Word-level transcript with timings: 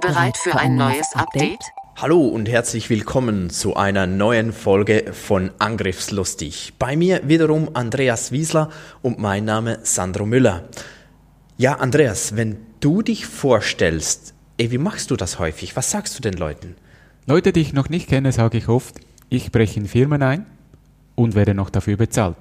Bereit 0.00 0.38
für 0.38 0.56
ein 0.56 0.76
neues 0.76 1.14
Update? 1.14 1.60
Hallo 1.96 2.26
und 2.26 2.48
herzlich 2.48 2.88
willkommen 2.88 3.50
zu 3.50 3.76
einer 3.76 4.06
neuen 4.06 4.52
Folge 4.52 5.12
von 5.12 5.50
Angriffslustig. 5.58 6.72
Bei 6.78 6.96
mir 6.96 7.28
wiederum 7.28 7.70
Andreas 7.74 8.32
Wiesler 8.32 8.70
und 9.02 9.18
mein 9.18 9.44
Name 9.44 9.80
Sandro 9.82 10.24
Müller. 10.24 10.64
Ja, 11.58 11.74
Andreas, 11.74 12.34
wenn 12.34 12.56
du 12.80 13.02
dich 13.02 13.26
vorstellst, 13.26 14.32
ey, 14.56 14.70
wie 14.70 14.78
machst 14.78 15.10
du 15.10 15.16
das 15.16 15.38
häufig? 15.38 15.76
Was 15.76 15.90
sagst 15.90 16.16
du 16.16 16.22
den 16.22 16.34
Leuten? 16.34 16.76
Leute, 17.26 17.52
die 17.52 17.60
ich 17.60 17.74
noch 17.74 17.90
nicht 17.90 18.08
kenne, 18.08 18.32
sage 18.32 18.56
ich 18.56 18.68
oft, 18.68 18.94
ich 19.28 19.52
breche 19.52 19.80
in 19.80 19.86
Firmen 19.86 20.22
ein 20.22 20.46
und 21.14 21.34
werde 21.34 21.52
noch 21.52 21.68
dafür 21.68 21.98
bezahlt. 21.98 22.36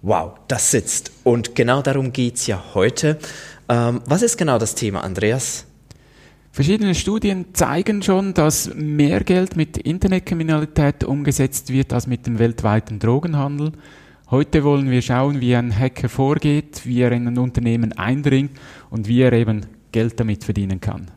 Wow, 0.00 0.38
das 0.48 0.70
sitzt. 0.70 1.12
Und 1.22 1.54
genau 1.54 1.82
darum 1.82 2.14
geht 2.14 2.36
es 2.36 2.46
ja 2.46 2.62
heute. 2.72 3.18
Ähm, 3.68 4.00
was 4.06 4.22
ist 4.22 4.38
genau 4.38 4.58
das 4.58 4.74
Thema, 4.74 5.04
Andreas? 5.04 5.66
Verschiedene 6.52 6.96
Studien 6.96 7.46
zeigen 7.52 8.02
schon, 8.02 8.34
dass 8.34 8.74
mehr 8.74 9.20
Geld 9.22 9.56
mit 9.56 9.76
Internetkriminalität 9.78 11.04
umgesetzt 11.04 11.72
wird 11.72 11.92
als 11.92 12.08
mit 12.08 12.26
dem 12.26 12.40
weltweiten 12.40 12.98
Drogenhandel. 12.98 13.72
Heute 14.30 14.64
wollen 14.64 14.90
wir 14.90 15.00
schauen, 15.00 15.40
wie 15.40 15.54
ein 15.54 15.76
Hacker 15.76 16.08
vorgeht, 16.08 16.82
wie 16.84 17.02
er 17.02 17.12
in 17.12 17.28
ein 17.28 17.38
Unternehmen 17.38 17.92
eindringt 17.96 18.50
und 18.90 19.06
wie 19.06 19.22
er 19.22 19.32
eben 19.32 19.66
Geld 19.92 20.18
damit 20.18 20.42
verdienen 20.42 20.80
kann. 20.80 21.12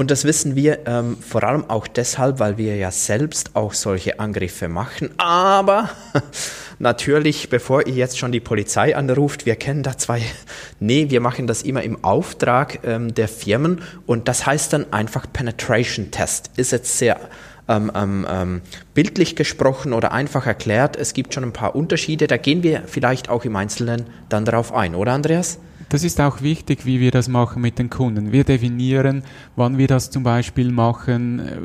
Und 0.00 0.10
das 0.10 0.24
wissen 0.24 0.56
wir 0.56 0.86
ähm, 0.86 1.18
vor 1.20 1.44
allem 1.44 1.68
auch 1.68 1.86
deshalb, 1.86 2.38
weil 2.38 2.56
wir 2.56 2.74
ja 2.74 2.90
selbst 2.90 3.54
auch 3.54 3.74
solche 3.74 4.18
Angriffe 4.18 4.66
machen. 4.66 5.10
Aber 5.18 5.90
natürlich, 6.78 7.50
bevor 7.50 7.86
ihr 7.86 7.92
jetzt 7.96 8.18
schon 8.18 8.32
die 8.32 8.40
Polizei 8.40 8.96
anruft, 8.96 9.44
wir 9.44 9.56
kennen 9.56 9.82
da 9.82 9.98
zwei. 9.98 10.22
Nee, 10.80 11.10
wir 11.10 11.20
machen 11.20 11.46
das 11.46 11.60
immer 11.60 11.82
im 11.82 12.02
Auftrag 12.02 12.78
ähm, 12.84 13.12
der 13.12 13.28
Firmen 13.28 13.82
und 14.06 14.26
das 14.26 14.46
heißt 14.46 14.72
dann 14.72 14.90
einfach 14.90 15.26
Penetration 15.30 16.10
Test. 16.10 16.50
Ist 16.56 16.72
jetzt 16.72 16.96
sehr 16.96 17.20
ähm, 17.68 17.90
ähm, 17.94 18.26
ähm, 18.28 18.60
bildlich 18.94 19.36
gesprochen 19.36 19.92
oder 19.92 20.12
einfach 20.12 20.46
erklärt. 20.46 20.96
Es 20.96 21.12
gibt 21.12 21.34
schon 21.34 21.44
ein 21.44 21.52
paar 21.52 21.74
Unterschiede. 21.74 22.26
Da 22.26 22.36
gehen 22.36 22.62
wir 22.62 22.82
vielleicht 22.86 23.28
auch 23.28 23.44
im 23.44 23.56
Einzelnen 23.56 24.06
dann 24.28 24.44
darauf 24.44 24.72
ein, 24.72 24.94
oder 24.94 25.12
Andreas? 25.12 25.58
Das 25.90 26.04
ist 26.04 26.20
auch 26.20 26.40
wichtig, 26.40 26.86
wie 26.86 27.00
wir 27.00 27.10
das 27.10 27.26
machen 27.26 27.62
mit 27.62 27.80
den 27.80 27.90
Kunden. 27.90 28.30
Wir 28.30 28.44
definieren, 28.44 29.24
wann 29.56 29.76
wir 29.76 29.88
das 29.88 30.10
zum 30.10 30.22
Beispiel 30.22 30.70
machen, 30.70 31.40
äh, 31.40 31.56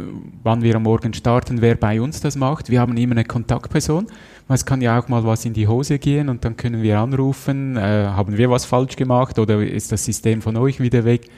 wann 0.41 0.63
wir 0.63 0.75
am 0.75 0.83
Morgen 0.83 1.13
starten, 1.13 1.61
wer 1.61 1.75
bei 1.75 2.01
uns 2.01 2.21
das 2.21 2.35
macht. 2.35 2.71
Wir 2.71 2.79
haben 2.81 2.97
immer 2.97 3.11
eine 3.11 3.23
Kontaktperson. 3.23 4.07
Es 4.49 4.65
kann 4.65 4.81
ja 4.81 4.99
auch 4.99 5.07
mal 5.09 5.23
was 5.25 5.45
in 5.45 5.53
die 5.53 5.67
Hose 5.67 5.99
gehen 5.99 6.29
und 6.29 6.43
dann 6.43 6.57
können 6.57 6.81
wir 6.81 6.99
anrufen, 6.99 7.77
äh, 7.77 7.79
haben 7.79 8.35
wir 8.37 8.49
was 8.49 8.65
falsch 8.65 8.95
gemacht 8.95 9.37
oder 9.37 9.61
ist 9.63 9.91
das 9.91 10.05
System 10.05 10.41
von 10.41 10.57
euch 10.57 10.79
wieder 10.79 11.05
weg? 11.05 11.29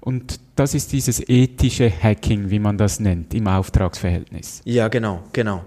Und 0.00 0.40
das 0.56 0.74
ist 0.74 0.92
dieses 0.92 1.20
ethische 1.28 1.90
Hacking, 1.90 2.50
wie 2.50 2.58
man 2.58 2.78
das 2.78 3.00
nennt, 3.00 3.34
im 3.34 3.46
Auftragsverhältnis. 3.46 4.62
Ja, 4.64 4.88
genau, 4.88 5.22
genau. 5.32 5.64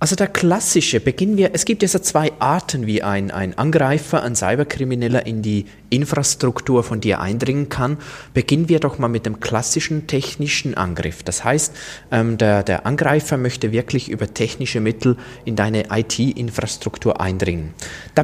Also 0.00 0.14
der 0.14 0.28
klassische, 0.28 1.00
beginnen 1.00 1.36
wir, 1.36 1.50
es 1.54 1.64
gibt 1.64 1.82
ja 1.82 1.88
so 1.88 1.98
zwei 1.98 2.30
Arten, 2.38 2.86
wie 2.86 3.02
ein, 3.02 3.32
ein 3.32 3.58
Angreifer, 3.58 4.22
ein 4.22 4.36
Cyberkrimineller 4.36 5.26
in 5.26 5.42
die 5.42 5.66
Infrastruktur 5.90 6.84
von 6.84 7.00
dir 7.00 7.20
eindringen 7.20 7.68
kann. 7.68 7.96
Beginnen 8.32 8.68
wir 8.68 8.78
doch 8.78 9.00
mal 9.00 9.08
mit 9.08 9.26
dem 9.26 9.40
klassischen 9.40 10.06
technischen 10.06 10.76
Angriff. 10.76 11.24
Das 11.24 11.42
heißt, 11.42 11.74
ähm, 12.12 12.38
der, 12.38 12.62
der 12.62 12.86
Angreifer 12.86 13.38
möchte 13.38 13.72
wirklich 13.72 14.08
über 14.08 14.32
technische 14.32 14.78
Mittel 14.78 15.16
in 15.44 15.56
deine 15.56 15.86
IT-Infrastruktur 15.90 17.20
eindringen. 17.20 17.74
Da 18.14 18.22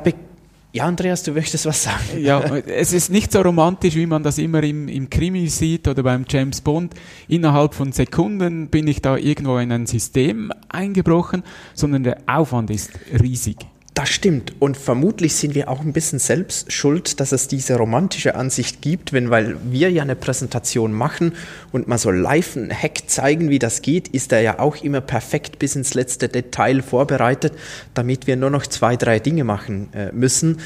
ja, 0.75 0.87
Andreas, 0.87 1.23
du 1.23 1.31
möchtest 1.31 1.67
was 1.67 1.85
sagen. 1.85 2.19
Ja, 2.19 2.41
es 2.41 2.93
ist 2.93 3.09
nicht 3.09 3.31
so 3.31 3.41
romantisch, 3.41 3.95
wie 3.95 4.07
man 4.07 4.25
das 4.25 4.39
immer 4.39 4.61
im, 4.65 4.89
im 4.89 5.09
Krimi 5.09 5.47
sieht 5.47 5.87
oder 5.87 6.03
beim 6.03 6.25
James 6.29 6.61
Bond. 6.61 6.95
Innerhalb 7.29 7.75
von 7.75 7.93
Sekunden 7.93 8.67
bin 8.67 8.89
ich 8.89 9.01
da 9.01 9.17
irgendwo 9.17 9.59
in 9.59 9.71
ein 9.71 9.87
System 9.87 10.51
eingebrochen, 10.69 11.45
sondern 11.75 12.03
der 12.03 12.19
Aufwand 12.27 12.71
ist 12.71 12.91
riesig. 13.23 13.59
Das 14.05 14.11
stimmt. 14.11 14.53
Und 14.59 14.77
vermutlich 14.77 15.35
sind 15.35 15.55
wir 15.55 15.71
auch 15.71 15.81
ein 15.81 15.95
bisschen 15.95 16.19
selbst 16.19 16.71
schuld, 16.71 17.21
dass 17.21 17.33
es 17.33 17.49
diese 17.49 17.77
romantische 17.77 18.35
Ansicht 18.35 18.83
gibt, 18.83 19.15
wenn, 19.15 19.31
weil 19.31 19.57
wir 19.65 19.91
ja 19.91 20.03
eine 20.03 20.15
Präsentation 20.15 20.93
machen 20.93 21.33
und 21.73 21.89
mal 21.89 21.97
so 21.97 22.11
live 22.11 22.55
einen 22.55 22.71
Hack 22.71 23.05
zeigen, 23.07 23.49
wie 23.49 23.59
das 23.59 23.81
geht, 23.81 24.09
ist 24.09 24.31
er 24.33 24.43
ja 24.43 24.59
auch 24.59 24.77
immer 24.83 25.01
perfekt 25.01 25.59
bis 25.59 25.75
ins 25.75 25.95
letzte 25.95 26.29
Detail 26.29 26.83
vorbereitet, 26.83 27.55
damit 27.95 28.27
wir 28.27 28.37
nur 28.37 28.51
noch 28.51 28.67
zwei, 28.67 28.97
drei 28.97 29.21
Dinge 29.21 29.43
machen 29.43 29.89
äh, 29.95 30.13
müssen. 30.13 30.59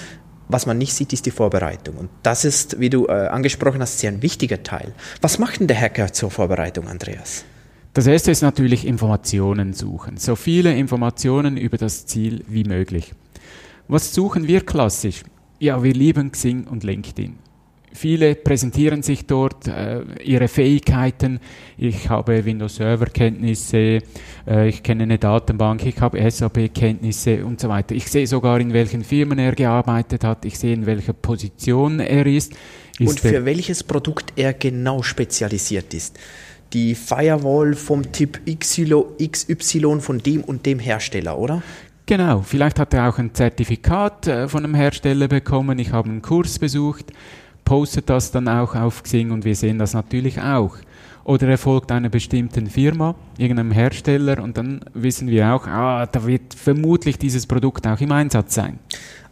Was 0.49 0.67
man 0.67 0.77
nicht 0.77 0.93
sieht, 0.95 1.13
ist 1.13 1.25
die 1.25 1.31
Vorbereitung. 1.31 1.95
Und 1.95 2.11
das 2.25 2.45
ist, 2.45 2.81
wie 2.81 2.91
du 2.91 3.07
äh, 3.07 3.29
angesprochen 3.29 3.81
hast, 3.81 4.01
sehr 4.01 4.11
ein 4.11 4.21
wichtiger 4.21 4.65
Teil. 4.65 4.93
Was 5.21 5.39
macht 5.39 5.61
denn 5.61 5.69
der 5.69 5.81
Hacker 5.81 6.13
zur 6.13 6.33
Vorbereitung, 6.33 6.89
Andreas? 6.89 7.45
Das 7.95 8.07
erste 8.07 8.31
ist 8.31 8.43
natürlich 8.43 8.87
Informationen 8.87 9.75
suchen. 9.75 10.19
So 10.19 10.37
viele 10.37 10.77
Informationen 10.77 11.57
über 11.57 11.79
das 11.79 12.07
Ziel 12.07 12.45
wie 12.49 12.65
möglich. 12.65 13.15
Was 13.91 14.15
suchen 14.15 14.47
wir 14.47 14.61
klassisch? 14.61 15.23
Ja, 15.59 15.83
wir 15.83 15.95
lieben 15.95 16.31
Xing 16.31 16.65
und 16.65 16.85
LinkedIn. 16.85 17.39
Viele 17.91 18.35
präsentieren 18.35 19.03
sich 19.03 19.25
dort 19.25 19.67
äh, 19.67 20.03
ihre 20.23 20.47
Fähigkeiten. 20.47 21.41
Ich 21.79 22.11
habe 22.11 22.45
Windows 22.45 22.77
Server 22.77 23.07
Kenntnisse, 23.07 24.03
äh, 24.47 24.69
ich 24.69 24.83
kenne 24.83 25.05
eine 25.05 25.17
Datenbank, 25.17 25.87
ich 25.87 25.99
habe 26.03 26.31
SAP 26.31 26.75
Kenntnisse 26.75 27.47
und 27.47 27.61
so 27.61 27.71
weiter. 27.71 27.95
Ich 27.95 28.09
sehe 28.09 28.27
sogar 28.27 28.61
in 28.61 28.75
welchen 28.75 29.03
Firmen 29.03 29.39
er 29.39 29.55
gearbeitet 29.55 30.23
hat, 30.23 30.45
ich 30.45 30.59
sehe 30.59 30.75
in 30.75 30.85
welcher 30.85 31.15
Position 31.15 31.99
er 31.99 32.27
ist. 32.27 32.53
ist 32.99 33.09
und 33.09 33.21
für 33.21 33.47
welches 33.47 33.83
Produkt 33.83 34.35
er 34.37 34.53
genau 34.53 35.03
spezialisiert 35.03 35.95
ist 35.95 36.19
die 36.73 36.95
Firewall 36.95 37.75
vom 37.75 38.13
Typ 38.13 38.41
XY 38.47 40.01
von 40.01 40.19
dem 40.19 40.45
und 40.45 40.67
dem 40.67 40.79
Hersteller, 40.79 41.39
oder? 41.39 41.63
Genau, 42.09 42.41
vielleicht 42.41 42.79
hat 42.79 42.95
er 42.95 43.07
auch 43.11 43.19
ein 43.19 43.35
Zertifikat 43.35 44.27
äh, 44.29 44.49
von 44.49 44.65
einem 44.65 44.75
Hersteller 44.75 45.29
bekommen, 45.29 45.79
ich 45.79 45.93
habe 45.93 46.09
einen 46.09 46.23
Kurs 46.23 46.59
besucht, 46.59 47.13
postet 47.67 48.09
das 48.09 48.31
dann 48.31 48.49
auch 48.49 48.75
auf 48.75 49.03
Xing 49.03 49.31
und 49.31 49.45
wir 49.45 49.55
sehen 49.55 49.79
das 49.79 49.93
natürlich 49.93 50.41
auch. 50.41 50.79
Oder 51.29 51.47
er 51.49 51.59
folgt 51.59 51.93
einer 51.93 52.09
bestimmten 52.09 52.71
Firma, 52.71 53.15
irgendeinem 53.37 53.71
Hersteller 53.71 54.43
und 54.43 54.57
dann 54.57 54.81
wissen 54.95 55.29
wir 55.29 55.53
auch, 55.53 55.67
ah, 55.67 56.07
da 56.07 56.27
wird 56.27 56.55
vermutlich 56.55 57.19
dieses 57.19 57.47
Produkt 57.47 57.87
auch 57.87 58.01
im 58.01 58.13
Einsatz 58.13 58.55
sein. 58.55 58.79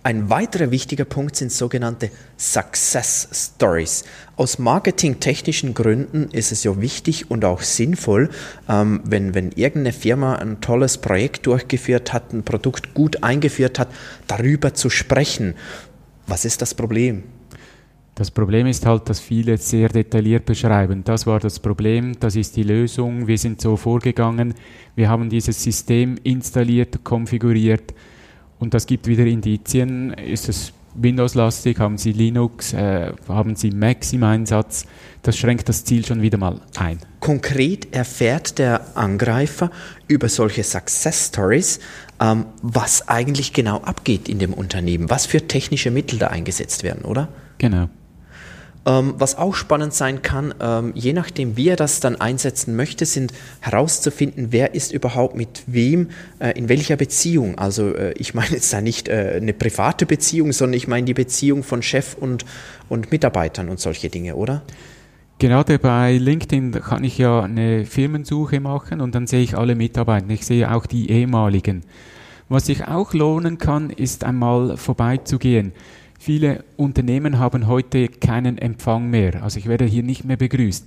Ein 0.02 0.28
weiterer 0.28 0.70
wichtiger 0.70 1.06
Punkt 1.06 1.36
sind 1.36 1.52
sogenannte 1.52 2.10
Success 2.36 3.30
Stories. 3.32 4.04
Aus 4.36 4.58
marketingtechnischen 4.58 5.72
Gründen 5.72 6.28
ist 6.32 6.52
es 6.52 6.64
ja 6.64 6.78
wichtig 6.82 7.30
und 7.30 7.46
auch 7.46 7.62
sinnvoll, 7.62 8.28
ähm, 8.68 9.00
wenn, 9.04 9.34
wenn 9.34 9.52
irgendeine 9.52 9.94
Firma 9.94 10.34
ein 10.34 10.60
tolles 10.60 10.98
Projekt 10.98 11.46
durchgeführt 11.46 12.12
hat, 12.12 12.34
ein 12.34 12.42
Produkt 12.42 12.92
gut 12.92 13.22
eingeführt 13.22 13.78
hat, 13.78 13.88
darüber 14.26 14.74
zu 14.74 14.90
sprechen. 14.90 15.54
Was 16.26 16.44
ist 16.44 16.60
das 16.60 16.74
Problem? 16.74 17.22
Das 18.16 18.30
Problem 18.30 18.66
ist 18.66 18.86
halt, 18.86 19.10
dass 19.10 19.20
viele 19.20 19.58
sehr 19.58 19.90
detailliert 19.90 20.46
beschreiben. 20.46 21.04
Das 21.04 21.26
war 21.26 21.38
das 21.38 21.60
Problem, 21.60 22.18
das 22.18 22.34
ist 22.34 22.56
die 22.56 22.62
Lösung, 22.62 23.26
wir 23.26 23.36
sind 23.36 23.60
so 23.60 23.76
vorgegangen, 23.76 24.54
wir 24.94 25.10
haben 25.10 25.28
dieses 25.28 25.62
System 25.62 26.16
installiert, 26.22 27.04
konfiguriert 27.04 27.92
und 28.58 28.72
das 28.72 28.86
gibt 28.86 29.06
wieder 29.06 29.26
Indizien. 29.26 30.14
Ist 30.14 30.48
es 30.48 30.72
Windows-lastig? 30.94 31.78
Haben 31.78 31.98
Sie 31.98 32.12
Linux? 32.12 32.72
Äh, 32.72 33.12
haben 33.28 33.54
Sie 33.54 33.70
Macs 33.70 34.14
im 34.14 34.22
Einsatz? 34.22 34.86
Das 35.20 35.36
schränkt 35.36 35.68
das 35.68 35.84
Ziel 35.84 36.06
schon 36.06 36.22
wieder 36.22 36.38
mal 36.38 36.62
ein. 36.78 36.98
Konkret 37.20 37.94
erfährt 37.94 38.58
der 38.58 38.96
Angreifer 38.96 39.70
über 40.08 40.30
solche 40.30 40.62
Success 40.62 41.26
Stories, 41.26 41.80
ähm, 42.18 42.46
was 42.62 43.08
eigentlich 43.08 43.52
genau 43.52 43.82
abgeht 43.82 44.26
in 44.30 44.38
dem 44.38 44.54
Unternehmen, 44.54 45.10
was 45.10 45.26
für 45.26 45.46
technische 45.46 45.90
Mittel 45.90 46.18
da 46.18 46.28
eingesetzt 46.28 46.82
werden, 46.82 47.04
oder? 47.04 47.28
Genau. 47.58 47.90
Ähm, 48.86 49.14
was 49.18 49.36
auch 49.36 49.56
spannend 49.56 49.94
sein 49.94 50.22
kann, 50.22 50.54
ähm, 50.60 50.92
je 50.94 51.12
nachdem, 51.12 51.56
wie 51.56 51.68
er 51.68 51.76
das 51.76 51.98
dann 51.98 52.20
einsetzen 52.20 52.76
möchte, 52.76 53.04
sind 53.04 53.32
herauszufinden, 53.60 54.48
wer 54.50 54.74
ist 54.74 54.92
überhaupt 54.92 55.34
mit 55.34 55.64
wem 55.66 56.10
äh, 56.38 56.56
in 56.56 56.68
welcher 56.68 56.94
Beziehung. 56.94 57.58
Also 57.58 57.92
äh, 57.94 58.12
ich 58.12 58.32
meine 58.32 58.50
jetzt 58.50 58.72
da 58.72 58.80
nicht 58.80 59.08
äh, 59.08 59.38
eine 59.42 59.52
private 59.54 60.06
Beziehung, 60.06 60.52
sondern 60.52 60.74
ich 60.74 60.86
meine 60.86 61.04
die 61.04 61.14
Beziehung 61.14 61.64
von 61.64 61.82
Chef 61.82 62.14
und, 62.14 62.44
und 62.88 63.10
Mitarbeitern 63.10 63.70
und 63.70 63.80
solche 63.80 64.08
Dinge, 64.08 64.36
oder? 64.36 64.62
Gerade 65.40 65.80
bei 65.80 66.16
LinkedIn 66.16 66.70
kann 66.70 67.02
ich 67.02 67.18
ja 67.18 67.42
eine 67.42 67.86
Firmensuche 67.86 68.60
machen 68.60 69.00
und 69.00 69.16
dann 69.16 69.26
sehe 69.26 69.42
ich 69.42 69.58
alle 69.58 69.74
Mitarbeiter. 69.74 70.30
Ich 70.30 70.46
sehe 70.46 70.72
auch 70.72 70.86
die 70.86 71.10
ehemaligen. 71.10 71.82
Was 72.48 72.66
sich 72.66 72.86
auch 72.86 73.12
lohnen 73.12 73.58
kann, 73.58 73.90
ist 73.90 74.22
einmal 74.22 74.76
vorbeizugehen. 74.76 75.72
Viele 76.26 76.64
Unternehmen 76.76 77.38
haben 77.38 77.68
heute 77.68 78.08
keinen 78.08 78.58
Empfang 78.58 79.08
mehr. 79.10 79.44
Also 79.44 79.60
ich 79.60 79.68
werde 79.68 79.84
hier 79.84 80.02
nicht 80.02 80.24
mehr 80.24 80.36
begrüßt. 80.36 80.84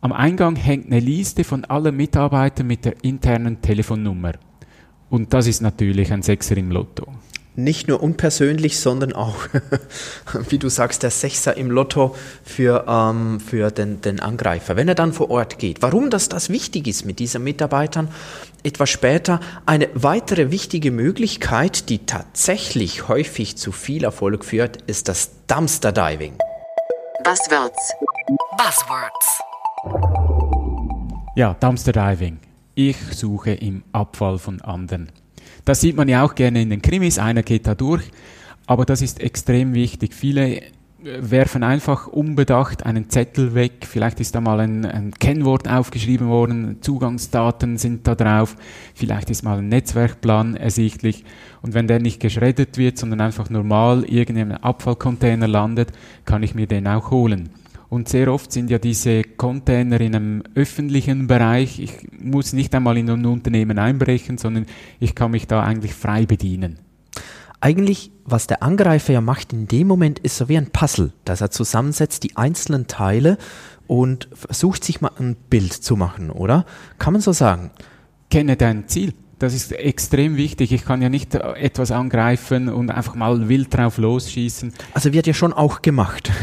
Am 0.00 0.12
Eingang 0.12 0.54
hängt 0.54 0.86
eine 0.86 1.00
Liste 1.00 1.42
von 1.42 1.64
allen 1.64 1.96
Mitarbeitern 1.96 2.68
mit 2.68 2.84
der 2.84 2.94
internen 3.02 3.60
Telefonnummer. 3.60 4.34
Und 5.10 5.34
das 5.34 5.48
ist 5.48 5.60
natürlich 5.60 6.12
ein 6.12 6.22
Sechser 6.22 6.56
im 6.56 6.70
Lotto 6.70 7.08
nicht 7.56 7.88
nur 7.88 8.02
unpersönlich, 8.02 8.78
sondern 8.80 9.12
auch, 9.12 9.36
wie 10.48 10.58
du 10.58 10.68
sagst, 10.68 11.02
der 11.02 11.10
Sechser 11.10 11.56
im 11.56 11.70
Lotto 11.70 12.14
für, 12.44 12.84
ähm, 12.88 13.40
für 13.40 13.70
den, 13.70 14.00
den 14.00 14.20
Angreifer, 14.20 14.76
wenn 14.76 14.88
er 14.88 14.94
dann 14.94 15.12
vor 15.12 15.30
Ort 15.30 15.58
geht. 15.58 15.82
Warum 15.82 16.10
das, 16.10 16.28
das 16.28 16.50
wichtig 16.50 16.86
ist 16.86 17.04
mit 17.04 17.18
diesen 17.18 17.42
Mitarbeitern, 17.44 18.08
etwas 18.62 18.90
später 18.90 19.40
eine 19.64 19.88
weitere 19.94 20.50
wichtige 20.50 20.90
Möglichkeit, 20.90 21.88
die 21.88 22.06
tatsächlich 22.06 23.08
häufig 23.08 23.56
zu 23.56 23.72
viel 23.72 24.04
Erfolg 24.04 24.44
führt, 24.44 24.82
ist 24.82 25.08
das 25.08 25.30
Dumpster 25.46 25.92
Diving. 25.92 26.34
Buzzwords. 27.24 27.92
Buzzwords. 28.56 29.40
Ja, 31.36 31.54
Dumpster 31.54 31.92
Diving. 31.92 32.38
Ich 32.74 32.96
suche 33.12 33.52
im 33.52 33.82
Abfall 33.92 34.38
von 34.38 34.60
anderen. 34.60 35.10
Das 35.64 35.80
sieht 35.80 35.96
man 35.96 36.08
ja 36.08 36.24
auch 36.24 36.34
gerne 36.34 36.62
in 36.62 36.70
den 36.70 36.82
Krimis, 36.82 37.18
einer 37.18 37.42
geht 37.42 37.66
da 37.66 37.74
durch, 37.74 38.04
aber 38.66 38.84
das 38.84 39.02
ist 39.02 39.20
extrem 39.20 39.74
wichtig. 39.74 40.14
Viele 40.14 40.56
äh, 40.56 40.62
werfen 41.02 41.62
einfach 41.62 42.06
unbedacht 42.06 42.84
einen 42.84 43.10
Zettel 43.10 43.54
weg, 43.54 43.86
vielleicht 43.88 44.20
ist 44.20 44.34
da 44.34 44.40
mal 44.40 44.60
ein, 44.60 44.84
ein, 44.84 45.12
Kennwort 45.12 45.68
aufgeschrieben 45.68 46.28
worden, 46.28 46.78
Zugangsdaten 46.80 47.78
sind 47.78 48.06
da 48.06 48.14
drauf, 48.14 48.56
vielleicht 48.94 49.30
ist 49.30 49.42
mal 49.42 49.58
ein 49.58 49.68
Netzwerkplan 49.68 50.56
ersichtlich. 50.56 51.24
Und 51.62 51.74
wenn 51.74 51.88
der 51.88 52.00
nicht 52.00 52.20
geschreddet 52.20 52.78
wird, 52.78 52.98
sondern 52.98 53.20
einfach 53.20 53.50
normal 53.50 54.04
irgendeinem 54.04 54.52
Abfallcontainer 54.52 55.48
landet, 55.48 55.92
kann 56.24 56.42
ich 56.42 56.54
mir 56.54 56.66
den 56.66 56.86
auch 56.86 57.10
holen. 57.10 57.50
Und 57.96 58.10
sehr 58.10 58.30
oft 58.30 58.52
sind 58.52 58.68
ja 58.68 58.78
diese 58.78 59.22
Container 59.22 59.98
in 60.02 60.14
einem 60.14 60.42
öffentlichen 60.54 61.28
Bereich. 61.28 61.80
Ich 61.80 61.92
muss 62.20 62.52
nicht 62.52 62.74
einmal 62.74 62.98
in 62.98 63.08
ein 63.08 63.24
Unternehmen 63.24 63.78
einbrechen, 63.78 64.36
sondern 64.36 64.66
ich 65.00 65.14
kann 65.14 65.30
mich 65.30 65.46
da 65.46 65.62
eigentlich 65.62 65.94
frei 65.94 66.26
bedienen. 66.26 66.78
Eigentlich, 67.62 68.10
was 68.26 68.46
der 68.46 68.62
Angreifer 68.62 69.14
ja 69.14 69.22
macht 69.22 69.54
in 69.54 69.66
dem 69.66 69.86
Moment, 69.86 70.18
ist 70.18 70.36
so 70.36 70.50
wie 70.50 70.58
ein 70.58 70.72
Puzzle, 70.72 71.14
dass 71.24 71.40
er 71.40 71.50
zusammensetzt 71.50 72.22
die 72.24 72.36
einzelnen 72.36 72.86
Teile 72.86 73.38
und 73.86 74.28
versucht 74.34 74.84
sich 74.84 75.00
mal 75.00 75.12
ein 75.18 75.34
Bild 75.48 75.72
zu 75.72 75.96
machen, 75.96 76.28
oder? 76.28 76.66
Kann 76.98 77.14
man 77.14 77.22
so 77.22 77.32
sagen? 77.32 77.70
Kenne 78.30 78.58
dein 78.58 78.88
Ziel. 78.88 79.14
Das 79.38 79.52
ist 79.52 79.72
extrem 79.72 80.36
wichtig. 80.36 80.72
Ich 80.72 80.84
kann 80.84 81.02
ja 81.02 81.10
nicht 81.10 81.34
etwas 81.34 81.90
angreifen 81.90 82.70
und 82.70 82.90
einfach 82.90 83.14
mal 83.14 83.50
wild 83.50 83.74
drauf 83.76 83.98
losschießen. 83.98 84.72
Also 84.94 85.12
wird 85.12 85.26
ja 85.26 85.34
schon 85.34 85.52
auch 85.52 85.82
gemacht. 85.82 86.30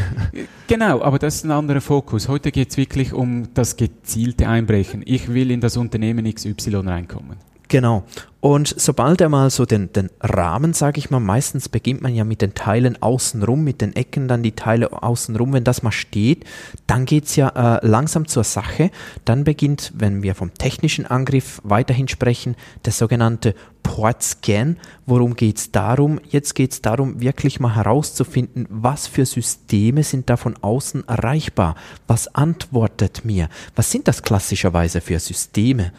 Genau, 0.66 1.02
aber 1.02 1.18
das 1.18 1.36
ist 1.36 1.44
ein 1.44 1.50
anderer 1.50 1.82
Fokus. 1.82 2.26
Heute 2.26 2.50
geht 2.50 2.70
es 2.70 2.78
wirklich 2.78 3.12
um 3.12 3.52
das 3.52 3.76
gezielte 3.76 4.48
Einbrechen. 4.48 5.02
Ich 5.04 5.32
will 5.32 5.50
in 5.50 5.60
das 5.60 5.76
Unternehmen 5.76 6.24
XY 6.24 6.76
reinkommen. 6.76 7.36
Genau. 7.68 8.04
Und 8.40 8.74
sobald 8.78 9.22
er 9.22 9.30
mal 9.30 9.48
so 9.48 9.64
den, 9.64 9.90
den 9.94 10.10
Rahmen, 10.20 10.74
sage 10.74 10.98
ich 10.98 11.08
mal, 11.08 11.18
meistens 11.18 11.70
beginnt 11.70 12.02
man 12.02 12.14
ja 12.14 12.24
mit 12.24 12.42
den 12.42 12.52
Teilen 12.52 13.00
außenrum, 13.00 13.64
mit 13.64 13.80
den 13.80 13.96
Ecken, 13.96 14.28
dann 14.28 14.42
die 14.42 14.52
Teile 14.52 15.02
außenrum, 15.02 15.54
wenn 15.54 15.64
das 15.64 15.82
mal 15.82 15.92
steht, 15.92 16.44
dann 16.86 17.06
geht's 17.06 17.36
ja 17.36 17.48
äh, 17.78 17.86
langsam 17.86 18.28
zur 18.28 18.44
Sache. 18.44 18.90
Dann 19.24 19.44
beginnt, 19.44 19.92
wenn 19.96 20.22
wir 20.22 20.34
vom 20.34 20.52
technischen 20.52 21.06
Angriff 21.06 21.62
weiterhin 21.64 22.06
sprechen, 22.06 22.54
der 22.84 22.92
sogenannte 22.92 23.54
Port 23.82 24.22
Scan. 24.22 24.76
Worum 25.06 25.36
geht's 25.36 25.70
darum? 25.70 26.20
Jetzt 26.28 26.54
geht's 26.54 26.82
darum, 26.82 27.22
wirklich 27.22 27.60
mal 27.60 27.74
herauszufinden, 27.74 28.66
was 28.68 29.06
für 29.06 29.24
Systeme 29.24 30.02
sind 30.02 30.28
da 30.28 30.36
von 30.36 30.54
außen 30.60 31.08
erreichbar? 31.08 31.76
Was 32.06 32.34
antwortet 32.34 33.24
mir? 33.24 33.48
Was 33.74 33.90
sind 33.90 34.06
das 34.06 34.22
klassischerweise 34.22 35.00
für 35.00 35.18
Systeme? 35.18 35.92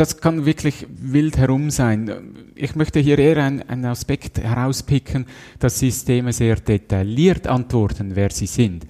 Das 0.00 0.16
kann 0.16 0.46
wirklich 0.46 0.86
wild 0.88 1.36
herum 1.36 1.68
sein. 1.68 2.46
Ich 2.54 2.74
möchte 2.74 3.00
hier 3.00 3.18
eher 3.18 3.36
einen 3.44 3.84
Aspekt 3.84 4.38
herauspicken, 4.38 5.26
dass 5.58 5.78
Systeme 5.78 6.32
sehr 6.32 6.56
detailliert 6.56 7.46
antworten, 7.46 8.16
wer 8.16 8.30
sie 8.30 8.46
sind. 8.46 8.86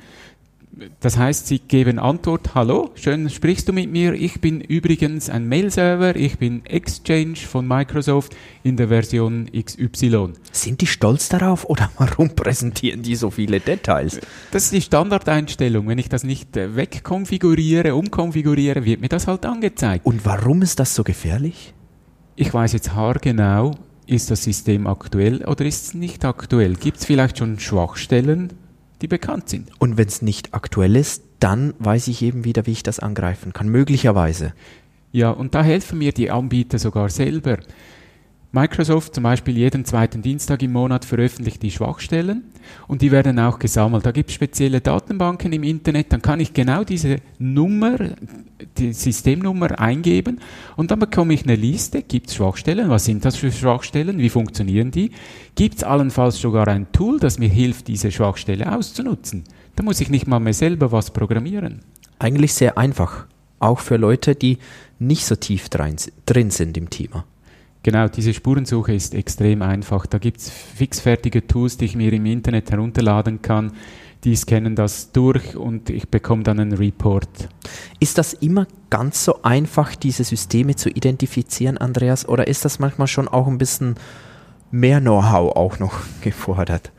Das 1.00 1.18
heißt, 1.18 1.46
Sie 1.46 1.58
geben 1.58 1.98
Antwort, 1.98 2.54
hallo, 2.54 2.90
schön 2.94 3.28
sprichst 3.28 3.68
du 3.68 3.72
mit 3.72 3.90
mir. 3.90 4.14
Ich 4.14 4.40
bin 4.40 4.60
übrigens 4.60 5.28
ein 5.28 5.46
Mail-Server, 5.46 6.16
ich 6.16 6.38
bin 6.38 6.64
Exchange 6.64 7.36
von 7.36 7.68
Microsoft 7.68 8.34
in 8.62 8.76
der 8.76 8.88
Version 8.88 9.50
XY. 9.52 10.32
Sind 10.52 10.80
die 10.80 10.86
stolz 10.86 11.28
darauf 11.28 11.68
oder 11.68 11.90
warum 11.98 12.30
präsentieren 12.30 13.02
die 13.02 13.16
so 13.16 13.30
viele 13.30 13.60
Details? 13.60 14.20
Das 14.52 14.64
ist 14.64 14.72
die 14.72 14.80
Standardeinstellung. 14.80 15.86
Wenn 15.86 15.98
ich 15.98 16.08
das 16.08 16.24
nicht 16.24 16.56
äh, 16.56 16.74
wegkonfiguriere, 16.76 17.94
umkonfiguriere, 17.94 18.84
wird 18.84 19.00
mir 19.00 19.08
das 19.08 19.26
halt 19.26 19.44
angezeigt. 19.44 20.06
Und 20.06 20.24
warum 20.24 20.62
ist 20.62 20.80
das 20.80 20.94
so 20.94 21.04
gefährlich? 21.04 21.74
Ich 22.36 22.54
weiß 22.54 22.72
jetzt 22.72 22.94
haargenau, 22.94 23.74
ist 24.06 24.30
das 24.30 24.44
System 24.44 24.86
aktuell 24.86 25.44
oder 25.44 25.66
ist 25.66 25.88
es 25.88 25.94
nicht 25.94 26.24
aktuell? 26.24 26.74
Gibt 26.74 26.98
es 26.98 27.04
vielleicht 27.04 27.38
schon 27.38 27.60
Schwachstellen? 27.60 28.54
Die 29.00 29.08
bekannt 29.08 29.48
sind. 29.48 29.70
Und 29.78 29.96
wenn 29.96 30.08
es 30.08 30.22
nicht 30.22 30.54
aktuell 30.54 30.96
ist, 30.96 31.22
dann 31.40 31.74
weiß 31.78 32.08
ich 32.08 32.22
eben 32.22 32.44
wieder, 32.44 32.66
wie 32.66 32.72
ich 32.72 32.82
das 32.82 32.98
angreifen 32.98 33.52
kann, 33.52 33.68
möglicherweise. 33.68 34.52
Ja, 35.12 35.30
und 35.30 35.54
da 35.54 35.62
helfen 35.62 35.98
mir 35.98 36.12
die 36.12 36.30
Anbieter 36.30 36.78
sogar 36.78 37.08
selber. 37.08 37.58
Microsoft 38.52 39.14
zum 39.14 39.22
Beispiel 39.22 39.56
jeden 39.56 39.84
zweiten 39.84 40.22
Dienstag 40.22 40.60
im 40.62 40.72
Monat 40.72 41.04
veröffentlicht 41.04 41.62
die 41.62 41.70
Schwachstellen 41.70 42.42
und 42.88 43.00
die 43.00 43.12
werden 43.12 43.38
auch 43.38 43.60
gesammelt. 43.60 44.04
Da 44.04 44.10
gibt 44.10 44.30
es 44.30 44.34
spezielle 44.34 44.80
Datenbanken 44.80 45.52
im 45.52 45.62
Internet, 45.62 46.12
dann 46.12 46.20
kann 46.20 46.40
ich 46.40 46.52
genau 46.52 46.82
diese 46.82 47.18
Nummer, 47.38 47.96
die 48.76 48.92
Systemnummer 48.92 49.78
eingeben 49.78 50.40
und 50.76 50.90
dann 50.90 50.98
bekomme 50.98 51.32
ich 51.32 51.44
eine 51.44 51.54
Liste, 51.54 52.02
gibt 52.02 52.28
es 52.28 52.34
Schwachstellen, 52.34 52.88
was 52.88 53.04
sind 53.04 53.24
das 53.24 53.36
für 53.36 53.52
Schwachstellen, 53.52 54.18
wie 54.18 54.30
funktionieren 54.30 54.90
die, 54.90 55.12
gibt 55.54 55.76
es 55.76 55.84
allenfalls 55.84 56.40
sogar 56.40 56.66
ein 56.66 56.90
Tool, 56.90 57.20
das 57.20 57.38
mir 57.38 57.48
hilft, 57.48 57.86
diese 57.86 58.10
Schwachstelle 58.10 58.76
auszunutzen. 58.76 59.44
Da 59.76 59.84
muss 59.84 60.00
ich 60.00 60.10
nicht 60.10 60.26
mal 60.26 60.40
mehr 60.40 60.54
selber 60.54 60.90
was 60.90 61.12
programmieren. 61.12 61.82
Eigentlich 62.18 62.52
sehr 62.54 62.76
einfach, 62.76 63.26
auch 63.60 63.78
für 63.78 63.96
Leute, 63.96 64.34
die 64.34 64.58
nicht 64.98 65.24
so 65.24 65.36
tief 65.36 65.68
drin 65.68 66.50
sind 66.50 66.76
im 66.76 66.90
Thema. 66.90 67.24
Genau, 67.82 68.08
diese 68.08 68.34
Spurensuche 68.34 68.92
ist 68.92 69.14
extrem 69.14 69.62
einfach. 69.62 70.04
Da 70.06 70.18
gibt 70.18 70.38
es 70.38 70.50
fixfertige 70.50 71.46
Tools, 71.46 71.78
die 71.78 71.86
ich 71.86 71.96
mir 71.96 72.12
im 72.12 72.26
Internet 72.26 72.70
herunterladen 72.70 73.40
kann. 73.40 73.72
Die 74.24 74.36
scannen 74.36 74.76
das 74.76 75.12
durch 75.12 75.56
und 75.56 75.88
ich 75.88 76.10
bekomme 76.10 76.42
dann 76.42 76.60
einen 76.60 76.74
Report. 76.74 77.48
Ist 77.98 78.18
das 78.18 78.34
immer 78.34 78.66
ganz 78.90 79.24
so 79.24 79.40
einfach, 79.42 79.96
diese 79.96 80.24
Systeme 80.24 80.76
zu 80.76 80.90
identifizieren, 80.90 81.78
Andreas? 81.78 82.28
Oder 82.28 82.46
ist 82.46 82.66
das 82.66 82.78
manchmal 82.78 83.06
schon 83.06 83.28
auch 83.28 83.46
ein 83.46 83.56
bisschen 83.56 83.94
mehr 84.70 85.00
Know-how 85.00 85.56
auch 85.56 85.78
noch 85.78 85.94
gefordert? 86.20 86.92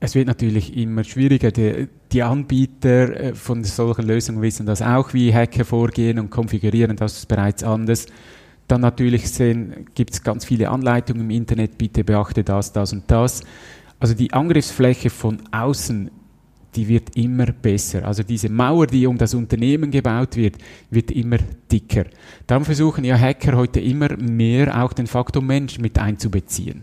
Es 0.00 0.16
wird 0.16 0.26
natürlich 0.26 0.76
immer 0.76 1.04
schwieriger. 1.04 1.52
Die, 1.52 1.88
die, 2.10 2.22
Anbieter 2.24 3.16
äh, 3.16 3.34
von 3.34 3.62
solchen 3.62 4.04
Lösungen 4.04 4.42
wissen 4.42 4.66
das 4.66 4.82
auch, 4.82 5.14
wie 5.14 5.32
Hacker 5.32 5.64
vorgehen 5.64 6.18
und 6.18 6.30
konfigurieren 6.30 6.96
das 6.96 7.26
bereits 7.26 7.62
anders. 7.62 8.06
Dann 8.68 8.80
natürlich 8.80 9.24
gibt 9.94 10.14
es 10.14 10.22
ganz 10.22 10.44
viele 10.44 10.70
Anleitungen 10.70 11.22
im 11.22 11.30
Internet, 11.30 11.76
bitte 11.78 12.04
beachte 12.04 12.44
das, 12.44 12.72
das 12.72 12.92
und 12.92 13.04
das. 13.08 13.42
Also 14.00 14.14
die 14.14 14.32
Angriffsfläche 14.32 15.10
von 15.10 15.38
außen, 15.50 16.10
die 16.74 16.88
wird 16.88 17.16
immer 17.16 17.46
besser. 17.46 18.04
Also 18.04 18.22
diese 18.22 18.48
Mauer, 18.48 18.86
die 18.86 19.06
um 19.06 19.16
das 19.16 19.34
Unternehmen 19.34 19.90
gebaut 19.90 20.36
wird, 20.36 20.56
wird 20.90 21.10
immer 21.10 21.38
dicker. 21.70 22.04
Darum 22.46 22.64
versuchen 22.64 23.04
ja 23.04 23.16
Hacker 23.16 23.56
heute 23.56 23.80
immer 23.80 24.16
mehr 24.16 24.82
auch 24.82 24.92
den 24.92 25.06
Faktor 25.06 25.42
Mensch 25.42 25.78
mit 25.78 25.98
einzubeziehen. 25.98 26.82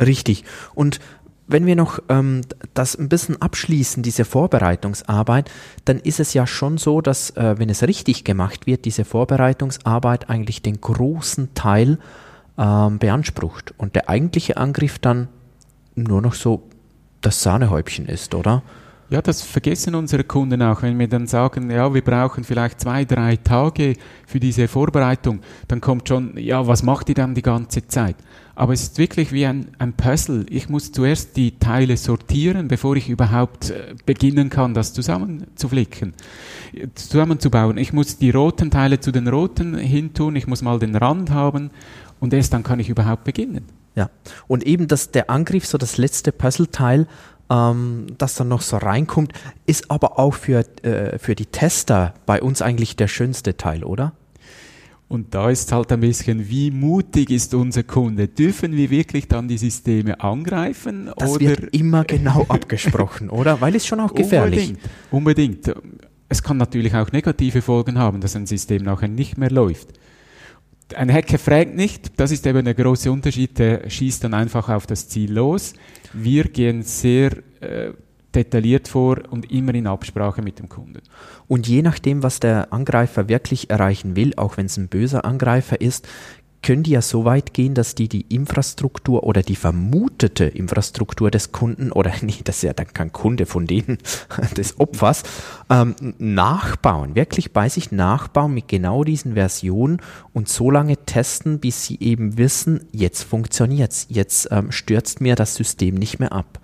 Richtig. 0.00 0.44
Und 0.74 1.00
wenn 1.48 1.66
wir 1.66 1.76
noch 1.76 2.00
ähm, 2.08 2.42
das 2.74 2.96
ein 2.96 3.08
bisschen 3.08 3.40
abschließen, 3.40 4.02
diese 4.02 4.24
Vorbereitungsarbeit, 4.24 5.50
dann 5.84 5.98
ist 5.98 6.20
es 6.20 6.34
ja 6.34 6.46
schon 6.46 6.78
so, 6.78 7.00
dass, 7.00 7.30
äh, 7.30 7.58
wenn 7.58 7.68
es 7.70 7.82
richtig 7.82 8.24
gemacht 8.24 8.66
wird, 8.66 8.84
diese 8.84 9.04
Vorbereitungsarbeit 9.04 10.28
eigentlich 10.28 10.62
den 10.62 10.80
großen 10.80 11.54
Teil 11.54 11.98
ähm, 12.58 12.98
beansprucht 12.98 13.74
und 13.76 13.94
der 13.94 14.08
eigentliche 14.08 14.56
Angriff 14.56 14.98
dann 14.98 15.28
nur 15.94 16.20
noch 16.20 16.34
so 16.34 16.64
das 17.20 17.42
Sahnehäubchen 17.42 18.06
ist, 18.06 18.34
oder? 18.34 18.62
Ja, 19.08 19.22
das 19.22 19.40
vergessen 19.40 19.94
unsere 19.94 20.24
Kunden 20.24 20.60
auch. 20.62 20.82
Wenn 20.82 20.98
wir 20.98 21.06
dann 21.06 21.28
sagen, 21.28 21.70
ja, 21.70 21.94
wir 21.94 22.02
brauchen 22.02 22.42
vielleicht 22.42 22.80
zwei, 22.80 23.04
drei 23.04 23.36
Tage 23.36 23.94
für 24.26 24.40
diese 24.40 24.66
Vorbereitung, 24.66 25.40
dann 25.68 25.80
kommt 25.80 26.08
schon, 26.08 26.36
ja, 26.36 26.66
was 26.66 26.82
macht 26.82 27.08
ihr 27.08 27.14
dann 27.14 27.34
die 27.34 27.42
ganze 27.42 27.86
Zeit? 27.86 28.16
Aber 28.56 28.72
es 28.72 28.82
ist 28.82 28.98
wirklich 28.98 29.30
wie 29.30 29.46
ein, 29.46 29.68
ein 29.78 29.92
Puzzle. 29.92 30.46
Ich 30.50 30.68
muss 30.68 30.90
zuerst 30.90 31.36
die 31.36 31.56
Teile 31.56 31.96
sortieren, 31.96 32.66
bevor 32.66 32.96
ich 32.96 33.08
überhaupt 33.08 33.70
äh, 33.70 33.94
beginnen 34.06 34.50
kann, 34.50 34.74
das 34.74 34.92
zusammenzuflicken, 34.92 36.14
zusammenzubauen. 36.96 37.78
Ich 37.78 37.92
muss 37.92 38.18
die 38.18 38.30
roten 38.30 38.72
Teile 38.72 38.98
zu 38.98 39.12
den 39.12 39.28
roten 39.28 39.76
hintun, 39.78 40.34
ich 40.34 40.48
muss 40.48 40.62
mal 40.62 40.80
den 40.80 40.96
Rand 40.96 41.30
haben 41.30 41.70
und 42.18 42.34
erst 42.34 42.52
dann 42.54 42.64
kann 42.64 42.80
ich 42.80 42.88
überhaupt 42.88 43.22
beginnen. 43.22 43.66
Ja, 43.94 44.10
und 44.46 44.64
eben 44.64 44.88
das, 44.88 45.10
der 45.10 45.30
Angriff, 45.30 45.66
so 45.66 45.78
das 45.78 45.96
letzte 45.96 46.30
Puzzleteil, 46.30 47.06
ähm, 47.50 48.06
das 48.18 48.34
dann 48.34 48.48
noch 48.48 48.62
so 48.62 48.76
reinkommt, 48.76 49.32
ist 49.66 49.90
aber 49.90 50.18
auch 50.18 50.34
für, 50.34 50.64
äh, 50.82 51.18
für 51.18 51.34
die 51.34 51.46
Tester 51.46 52.14
bei 52.26 52.42
uns 52.42 52.62
eigentlich 52.62 52.96
der 52.96 53.08
schönste 53.08 53.56
Teil, 53.56 53.84
oder? 53.84 54.12
Und 55.08 55.34
da 55.34 55.50
ist 55.50 55.70
halt 55.70 55.92
ein 55.92 56.00
bisschen, 56.00 56.48
wie 56.48 56.72
mutig 56.72 57.30
ist 57.30 57.54
unser 57.54 57.84
Kunde? 57.84 58.26
Dürfen 58.26 58.72
wir 58.72 58.90
wirklich 58.90 59.28
dann 59.28 59.46
die 59.46 59.58
Systeme 59.58 60.20
angreifen? 60.20 61.10
Das 61.16 61.30
oder? 61.30 61.40
wird 61.40 61.74
immer 61.76 62.04
genau 62.04 62.44
abgesprochen, 62.48 63.30
oder? 63.30 63.60
Weil 63.60 63.76
es 63.76 63.86
schon 63.86 64.00
auch 64.00 64.14
gefährlich. 64.14 64.74
Unbedingt. 65.10 65.62
Unbedingt. 65.62 65.92
Es 66.28 66.42
kann 66.42 66.56
natürlich 66.56 66.92
auch 66.96 67.12
negative 67.12 67.62
Folgen 67.62 67.98
haben, 67.98 68.20
dass 68.20 68.34
ein 68.34 68.46
System 68.46 68.82
nachher 68.82 69.06
nicht 69.06 69.38
mehr 69.38 69.50
läuft. 69.50 69.90
Ein 70.94 71.12
Hacker 71.12 71.38
fragt 71.38 71.74
nicht, 71.74 72.18
das 72.20 72.30
ist 72.30 72.46
eben 72.46 72.64
der 72.64 72.74
große 72.74 73.10
Unterschied, 73.10 73.58
der 73.58 73.90
schießt 73.90 74.22
dann 74.22 74.34
einfach 74.34 74.68
auf 74.68 74.86
das 74.86 75.08
Ziel 75.08 75.32
los. 75.32 75.74
Wir 76.12 76.44
gehen 76.44 76.82
sehr 76.82 77.32
äh, 77.60 77.92
detailliert 78.34 78.86
vor 78.86 79.18
und 79.30 79.50
immer 79.50 79.74
in 79.74 79.86
Absprache 79.86 80.42
mit 80.42 80.58
dem 80.58 80.68
Kunden. 80.68 81.02
Und 81.48 81.66
je 81.66 81.82
nachdem, 81.82 82.22
was 82.22 82.38
der 82.38 82.72
Angreifer 82.72 83.28
wirklich 83.28 83.70
erreichen 83.70 84.14
will, 84.14 84.34
auch 84.36 84.56
wenn 84.56 84.66
es 84.66 84.76
ein 84.76 84.88
böser 84.88 85.24
Angreifer 85.24 85.80
ist, 85.80 86.06
können 86.66 86.82
die 86.82 86.90
ja 86.90 87.00
so 87.00 87.24
weit 87.24 87.54
gehen, 87.54 87.74
dass 87.74 87.94
die 87.94 88.08
die 88.08 88.22
Infrastruktur 88.22 89.22
oder 89.22 89.44
die 89.44 89.54
vermutete 89.54 90.46
Infrastruktur 90.46 91.30
des 91.30 91.52
Kunden 91.52 91.92
oder 91.92 92.12
nee, 92.22 92.34
das 92.42 92.56
ist 92.56 92.62
ja 92.62 92.72
dann 92.72 92.92
kein 92.92 93.12
Kunde 93.12 93.46
von 93.46 93.68
denen, 93.68 93.98
des 94.56 94.80
Opfers, 94.80 95.22
ähm, 95.70 95.94
nachbauen, 96.18 97.14
wirklich 97.14 97.52
bei 97.52 97.68
sich 97.68 97.92
nachbauen 97.92 98.52
mit 98.52 98.66
genau 98.66 99.04
diesen 99.04 99.34
Versionen 99.34 100.00
und 100.32 100.48
so 100.48 100.72
lange 100.72 100.96
testen, 100.96 101.60
bis 101.60 101.84
sie 101.84 102.00
eben 102.00 102.36
wissen, 102.36 102.80
jetzt 102.90 103.22
funktioniert's, 103.22 104.08
jetzt 104.08 104.48
ähm, 104.50 104.72
stürzt 104.72 105.20
mir 105.20 105.36
das 105.36 105.54
System 105.54 105.94
nicht 105.94 106.18
mehr 106.18 106.32
ab. 106.32 106.58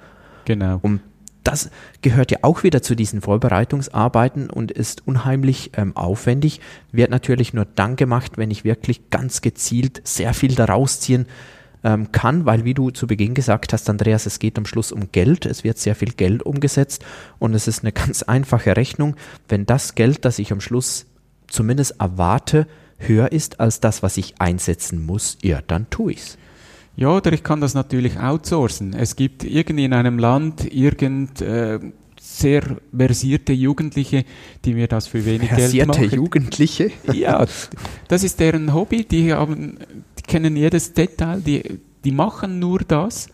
Genau. 0.47 0.81
Um 0.83 0.99
das 1.45 1.71
gehört 2.03 2.31
ja 2.31 2.39
auch 2.43 2.63
wieder 2.63 2.83
zu 2.83 2.95
diesen 2.95 3.21
Vorbereitungsarbeiten 3.21 4.51
und 4.51 4.71
ist 4.71 5.07
unheimlich 5.07 5.73
ähm, 5.77 5.97
aufwendig. 5.97 6.61
Wird 6.93 7.11
natürlich 7.11 7.55
nur 7.55 7.65
dann 7.65 7.97
gemacht, 7.97 8.39
wenn 8.39 8.51
ich 8.51 8.65
wirklich 8.65 9.11
ganz 9.11 9.41
gezielt 9.41 10.01
sehr 10.05 10.35
viel 10.35 10.55
daraus 10.55 11.01
ziehen 11.01 11.27
ähm, 11.85 12.13
kann, 12.13 12.47
weil 12.47 12.65
wie 12.65 12.75
du 12.75 12.91
zu 12.91 13.07
Beginn 13.07 13.35
gesagt 13.35 13.73
hast, 13.73 13.89
Andreas, 13.91 14.27
es 14.27 14.39
geht 14.39 14.59
am 14.59 14.67
Schluss 14.67 14.93
um 14.93 15.11
Geld. 15.13 15.47
Es 15.47 15.65
wird 15.65 15.79
sehr 15.79 15.95
viel 15.95 16.13
Geld 16.13 16.43
umgesetzt 16.43 17.05
und 17.39 17.55
es 17.55 17.69
ist 17.69 17.83
eine 17.83 17.93
ganz 17.93 18.23
einfache 18.23 18.77
Rechnung. 18.77 19.17
Wenn 19.49 19.67
das 19.67 19.95
Geld, 19.95 20.25
das 20.25 20.39
ich 20.39 20.53
am 20.53 20.61
Schluss 20.61 21.07
zumindest 21.49 22.01
erwarte, 22.01 22.67
höher 22.99 23.33
ist 23.33 23.61
als 23.61 23.81
das, 23.81 24.03
was 24.03 24.17
ich 24.17 24.41
einsetzen 24.41 25.05
muss, 25.05 25.39
ja, 25.43 25.61
dann 25.67 25.91
tue 25.91 26.13
ich's. 26.13 26.39
Ja, 26.97 27.09
oder 27.17 27.33
ich 27.33 27.43
kann 27.43 27.61
das 27.61 27.75
natürlich 27.75 28.19
outsourcen. 28.19 28.95
Es 28.95 29.17
gibt 29.17 29.45
irgendwie 29.45 29.85
in 29.85 29.95
einem 29.95 30.19
Land 30.19 30.73
irgend 30.73 31.41
äh, 31.41 31.81
sehr 32.21 32.63
versierte 32.97 33.53
Jugendliche, 33.53 34.25
die 34.65 34.75
mir 34.75 34.87
das 34.87 35.07
für 35.07 35.25
wenig 35.25 35.49
versierte 35.49 35.77
Geld 35.77 35.89
machen. 35.89 35.99
Versierte 35.99 36.17
Jugendliche? 36.17 36.91
Ja, 37.13 37.45
das 38.09 38.23
ist 38.23 38.39
deren 38.39 38.75
Hobby. 38.75 39.05
Die, 39.05 39.33
haben, 39.33 39.79
die 40.19 40.23
kennen 40.23 40.57
jedes 40.57 40.93
Detail, 40.93 41.41
die, 41.41 41.81
die 42.05 42.13
machen 42.13 42.59
nur 42.59 42.81
das. 42.81 43.29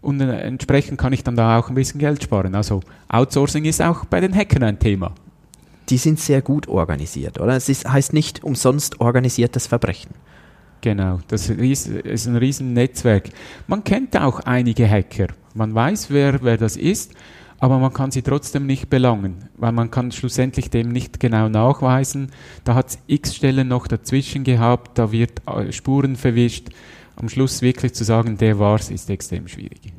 Und 0.00 0.20
äh, 0.20 0.40
entsprechend 0.40 0.98
kann 0.98 1.12
ich 1.12 1.22
dann 1.22 1.36
da 1.36 1.58
auch 1.58 1.68
ein 1.68 1.74
bisschen 1.74 2.00
Geld 2.00 2.22
sparen. 2.22 2.54
Also 2.54 2.80
Outsourcing 3.08 3.64
ist 3.64 3.82
auch 3.82 4.04
bei 4.06 4.20
den 4.20 4.34
Hackern 4.34 4.62
ein 4.62 4.78
Thema. 4.78 5.12
Die 5.88 5.98
sind 5.98 6.18
sehr 6.18 6.40
gut 6.40 6.68
organisiert, 6.68 7.40
oder? 7.40 7.56
Es 7.56 7.68
ist, 7.68 7.88
heißt 7.88 8.12
nicht 8.12 8.42
umsonst 8.42 9.00
organisiertes 9.00 9.66
Verbrechen. 9.66 10.10
Genau, 10.82 11.20
das 11.28 11.48
ist 11.48 12.26
ein 12.26 12.36
Riesennetzwerk. 12.36 13.30
Man 13.68 13.84
kennt 13.84 14.16
auch 14.16 14.40
einige 14.40 14.88
Hacker. 14.88 15.28
Man 15.54 15.72
weiß, 15.72 16.10
wer, 16.10 16.42
wer 16.42 16.56
das 16.56 16.76
ist, 16.76 17.12
aber 17.60 17.78
man 17.78 17.92
kann 17.92 18.10
sie 18.10 18.22
trotzdem 18.22 18.66
nicht 18.66 18.90
belangen, 18.90 19.48
weil 19.56 19.70
man 19.70 19.92
kann 19.92 20.10
schlussendlich 20.10 20.70
dem 20.70 20.88
nicht 20.88 21.20
genau 21.20 21.48
nachweisen. 21.48 22.32
Da 22.64 22.74
hat 22.74 22.88
es 22.90 22.98
x 23.06 23.36
Stellen 23.36 23.68
noch 23.68 23.86
dazwischen 23.86 24.42
gehabt, 24.42 24.98
da 24.98 25.12
wird 25.12 25.42
äh, 25.46 25.70
Spuren 25.70 26.16
verwischt. 26.16 26.70
Am 27.14 27.28
Schluss 27.28 27.62
wirklich 27.62 27.94
zu 27.94 28.02
sagen, 28.02 28.36
der 28.36 28.58
war's, 28.58 28.90
ist 28.90 29.08
extrem 29.08 29.46
schwierig. 29.46 29.92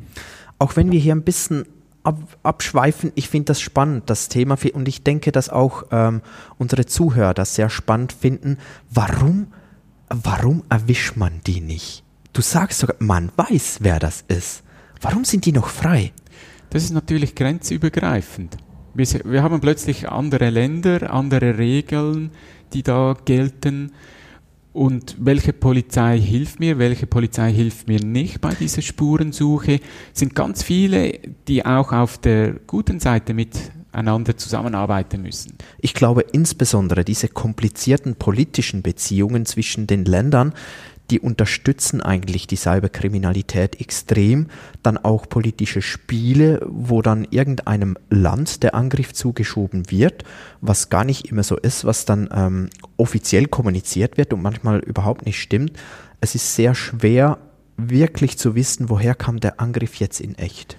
Auch 0.60 0.76
wenn 0.76 0.92
wir 0.92 1.00
hier 1.00 1.16
ein 1.16 1.24
bisschen 1.24 1.64
ab, 2.04 2.20
abschweifen, 2.44 3.14
ich 3.16 3.30
finde 3.30 3.46
das 3.46 3.62
spannend, 3.62 4.10
das 4.10 4.28
Thema, 4.28 4.58
und 4.74 4.90
ich 4.90 5.04
denke, 5.06 5.32
dass 5.32 5.50
auch 5.50 5.86
ähm, 5.92 6.22
unsere 6.58 6.86
Zuhörer 6.86 7.34
das 7.34 7.56
sehr 7.56 7.70
spannend 7.70 8.12
finden. 8.12 8.58
Warum 8.90 9.48
warum 10.24 10.64
erwischt 10.70 11.16
man 11.16 11.42
die 11.46 11.62
nicht? 11.62 12.04
Du 12.34 12.42
sagst 12.42 12.80
sogar, 12.80 12.96
man 13.00 13.32
weiß, 13.36 13.80
wer 13.82 14.00
das 14.00 14.24
ist. 14.28 14.64
Warum 15.02 15.26
sind 15.26 15.46
die 15.46 15.52
noch 15.52 15.68
frei? 15.68 16.12
Das 16.70 16.84
ist 16.84 16.92
natürlich 16.92 17.36
grenzübergreifend. 17.36 18.58
Wir, 18.94 19.08
wir 19.26 19.44
haben 19.44 19.60
plötzlich 19.60 20.10
andere 20.10 20.50
Länder, 20.50 21.12
andere 21.12 21.58
Regeln, 21.58 22.32
die 22.74 22.84
da 22.84 23.16
gelten. 23.26 23.92
Und 24.72 25.16
welche 25.20 25.54
Polizei 25.54 26.20
hilft 26.20 26.60
mir, 26.60 26.80
welche 26.80 27.06
Polizei 27.06 27.54
hilft 27.54 27.88
mir 27.88 28.00
nicht 28.00 28.42
bei 28.42 28.54
dieser 28.56 28.82
Spurensuche? 28.82 29.80
Es 30.14 30.20
sind 30.20 30.34
ganz 30.34 30.64
viele, 30.64 31.20
die 31.48 31.66
auch 31.66 31.92
auf 31.92 32.18
der 32.18 32.54
guten 32.66 33.00
Seite 33.00 33.36
mit 33.36 33.72
einander 33.94 34.38
zusammenarbeiten 34.38 35.22
müssen. 35.22 35.58
Ich 35.80 35.94
glaube 35.94 36.26
insbesondere 36.32 37.04
diese 37.04 37.28
komplizierten 37.28 38.16
politischen 38.16 38.82
Beziehungen 38.82 39.46
zwischen 39.46 39.88
den 39.88 40.06
Ländern, 40.06 40.54
die 41.12 41.20
unterstützen 41.20 42.02
eigentlich 42.02 42.48
die 42.48 42.56
Cyberkriminalität 42.56 43.80
extrem. 43.80 44.48
Dann 44.84 44.98
auch 44.98 45.28
politische 45.28 45.82
Spiele, 45.82 46.62
wo 46.66 47.02
dann 47.02 47.28
irgendeinem 47.30 47.98
Land 48.10 48.64
der 48.64 48.74
Angriff 48.74 49.14
zugeschoben 49.14 49.92
wird, 49.92 50.24
was 50.62 50.90
gar 50.90 51.04
nicht 51.04 51.30
immer 51.30 51.44
so 51.44 51.58
ist, 51.58 51.86
was 51.86 52.06
dann 52.06 52.30
ähm, 52.34 52.70
offiziell 52.98 53.48
kommuniziert 53.48 54.18
wird 54.18 54.34
und 54.34 54.42
manchmal 54.42 54.80
überhaupt 54.80 55.26
nicht 55.26 55.42
stimmt. 55.42 55.74
Es 56.22 56.36
ist 56.36 56.56
sehr 56.56 56.74
schwer, 56.74 57.38
wirklich 57.76 58.38
zu 58.38 58.56
wissen, 58.56 58.90
woher 58.90 59.16
kam 59.16 59.40
der 59.40 59.60
Angriff 59.60 59.96
jetzt 59.96 60.22
in 60.22 60.36
echt 60.36 60.78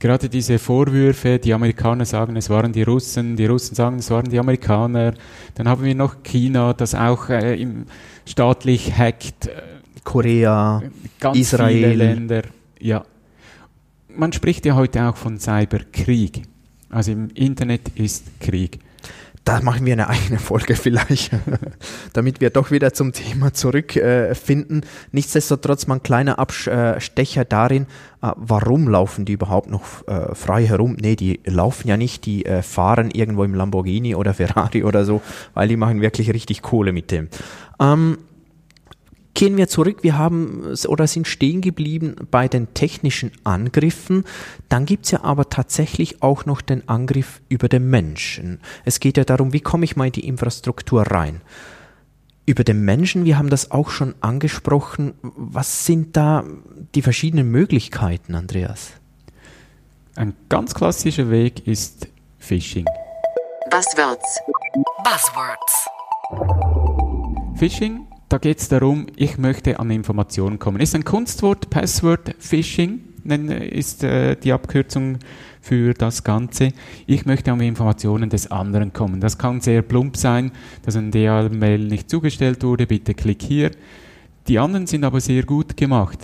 gerade 0.00 0.28
diese 0.28 0.58
Vorwürfe, 0.58 1.38
die 1.38 1.54
Amerikaner 1.54 2.04
sagen, 2.04 2.34
es 2.34 2.50
waren 2.50 2.72
die 2.72 2.82
Russen, 2.82 3.36
die 3.36 3.46
Russen 3.46 3.76
sagen, 3.76 3.98
es 3.98 4.10
waren 4.10 4.28
die 4.28 4.38
Amerikaner. 4.38 5.14
Dann 5.54 5.68
haben 5.68 5.84
wir 5.84 5.94
noch 5.94 6.24
China, 6.24 6.72
das 6.72 6.94
auch 6.96 7.28
äh, 7.28 7.60
im, 7.60 7.84
staatlich 8.26 8.96
hackt. 8.96 9.46
Äh, 9.46 9.62
Korea, 10.02 10.82
ganz 11.20 11.38
Israel. 11.38 11.74
Viele 11.74 11.94
Länder. 11.94 12.42
Ja. 12.80 13.04
Man 14.08 14.32
spricht 14.32 14.66
ja 14.66 14.74
heute 14.74 15.06
auch 15.06 15.16
von 15.16 15.38
Cyberkrieg. 15.38 16.42
Also 16.88 17.12
im 17.12 17.28
Internet 17.34 17.90
ist 17.94 18.40
Krieg 18.40 18.80
da 19.50 19.60
machen 19.62 19.84
wir 19.84 19.94
eine 19.94 20.08
eigene 20.08 20.38
Folge 20.38 20.76
vielleicht, 20.76 21.32
damit 22.12 22.40
wir 22.40 22.50
doch 22.50 22.70
wieder 22.70 22.92
zum 22.92 23.12
Thema 23.12 23.52
zurückfinden. 23.52 24.82
Äh, 24.82 24.86
Nichtsdestotrotz 25.10 25.88
mal 25.88 25.96
ein 25.96 26.02
kleiner 26.04 26.38
Abstecher 26.38 27.44
darin, 27.44 27.86
äh, 28.22 28.30
warum 28.36 28.88
laufen 28.88 29.24
die 29.24 29.32
überhaupt 29.32 29.68
noch 29.68 30.06
äh, 30.06 30.36
frei 30.36 30.66
herum? 30.66 30.96
Nee, 31.00 31.16
die 31.16 31.40
laufen 31.46 31.88
ja 31.88 31.96
nicht, 31.96 32.26
die 32.26 32.46
äh, 32.46 32.62
fahren 32.62 33.10
irgendwo 33.10 33.42
im 33.42 33.54
Lamborghini 33.54 34.14
oder 34.14 34.34
Ferrari 34.34 34.84
oder 34.84 35.04
so, 35.04 35.20
weil 35.54 35.66
die 35.66 35.76
machen 35.76 36.00
wirklich 36.00 36.32
richtig 36.32 36.62
Kohle 36.62 36.92
mit 36.92 37.10
dem. 37.10 37.28
Ähm, 37.80 38.18
Gehen 39.34 39.56
wir 39.56 39.68
zurück, 39.68 39.98
wir 40.02 40.18
haben 40.18 40.74
oder 40.88 41.06
sind 41.06 41.28
stehen 41.28 41.60
geblieben 41.60 42.16
bei 42.30 42.48
den 42.48 42.74
technischen 42.74 43.30
Angriffen. 43.44 44.24
Dann 44.68 44.86
gibt's 44.86 45.12
ja 45.12 45.22
aber 45.22 45.48
tatsächlich 45.48 46.22
auch 46.22 46.46
noch 46.46 46.60
den 46.60 46.88
Angriff 46.88 47.40
über 47.48 47.68
den 47.68 47.88
Menschen. 47.88 48.60
Es 48.84 48.98
geht 48.98 49.16
ja 49.16 49.24
darum, 49.24 49.52
wie 49.52 49.60
komme 49.60 49.84
ich 49.84 49.96
mal 49.96 50.06
in 50.06 50.12
die 50.12 50.26
Infrastruktur 50.26 51.02
rein. 51.02 51.40
Über 52.44 52.64
den 52.64 52.84
Menschen, 52.84 53.24
wir 53.24 53.38
haben 53.38 53.50
das 53.50 53.70
auch 53.70 53.90
schon 53.90 54.14
angesprochen. 54.20 55.14
Was 55.22 55.86
sind 55.86 56.16
da 56.16 56.42
die 56.96 57.02
verschiedenen 57.02 57.50
Möglichkeiten, 57.50 58.34
Andreas? 58.34 58.90
Ein 60.16 60.34
ganz 60.48 60.74
klassischer 60.74 61.30
Weg 61.30 61.66
ist 61.68 62.08
Phishing. 62.40 62.86
Buzzwords. 63.70 64.40
Buzzwords. 65.04 65.86
Phishing 67.56 68.09
da 68.30 68.38
geht 68.38 68.60
es 68.60 68.68
darum, 68.68 69.08
ich 69.16 69.38
möchte 69.38 69.80
an 69.80 69.90
Informationen 69.90 70.60
kommen. 70.60 70.80
Ist 70.80 70.94
ein 70.94 71.04
Kunstwort, 71.04 71.68
Password, 71.68 72.36
Phishing, 72.38 73.00
ist 73.24 74.04
äh, 74.04 74.36
die 74.36 74.52
Abkürzung 74.52 75.18
für 75.60 75.94
das 75.94 76.22
Ganze. 76.22 76.68
Ich 77.08 77.26
möchte 77.26 77.50
an 77.50 77.60
Informationen 77.60 78.30
des 78.30 78.48
anderen 78.48 78.92
kommen. 78.92 79.20
Das 79.20 79.36
kann 79.36 79.60
sehr 79.60 79.82
plump 79.82 80.16
sein, 80.16 80.52
dass 80.84 80.94
ein 80.94 81.10
DHL-Mail 81.10 81.80
nicht 81.80 82.08
zugestellt 82.08 82.62
wurde, 82.62 82.86
bitte 82.86 83.14
klick 83.14 83.42
hier. 83.42 83.72
Die 84.46 84.60
anderen 84.60 84.86
sind 84.86 85.02
aber 85.02 85.20
sehr 85.20 85.42
gut 85.42 85.76
gemacht. 85.76 86.20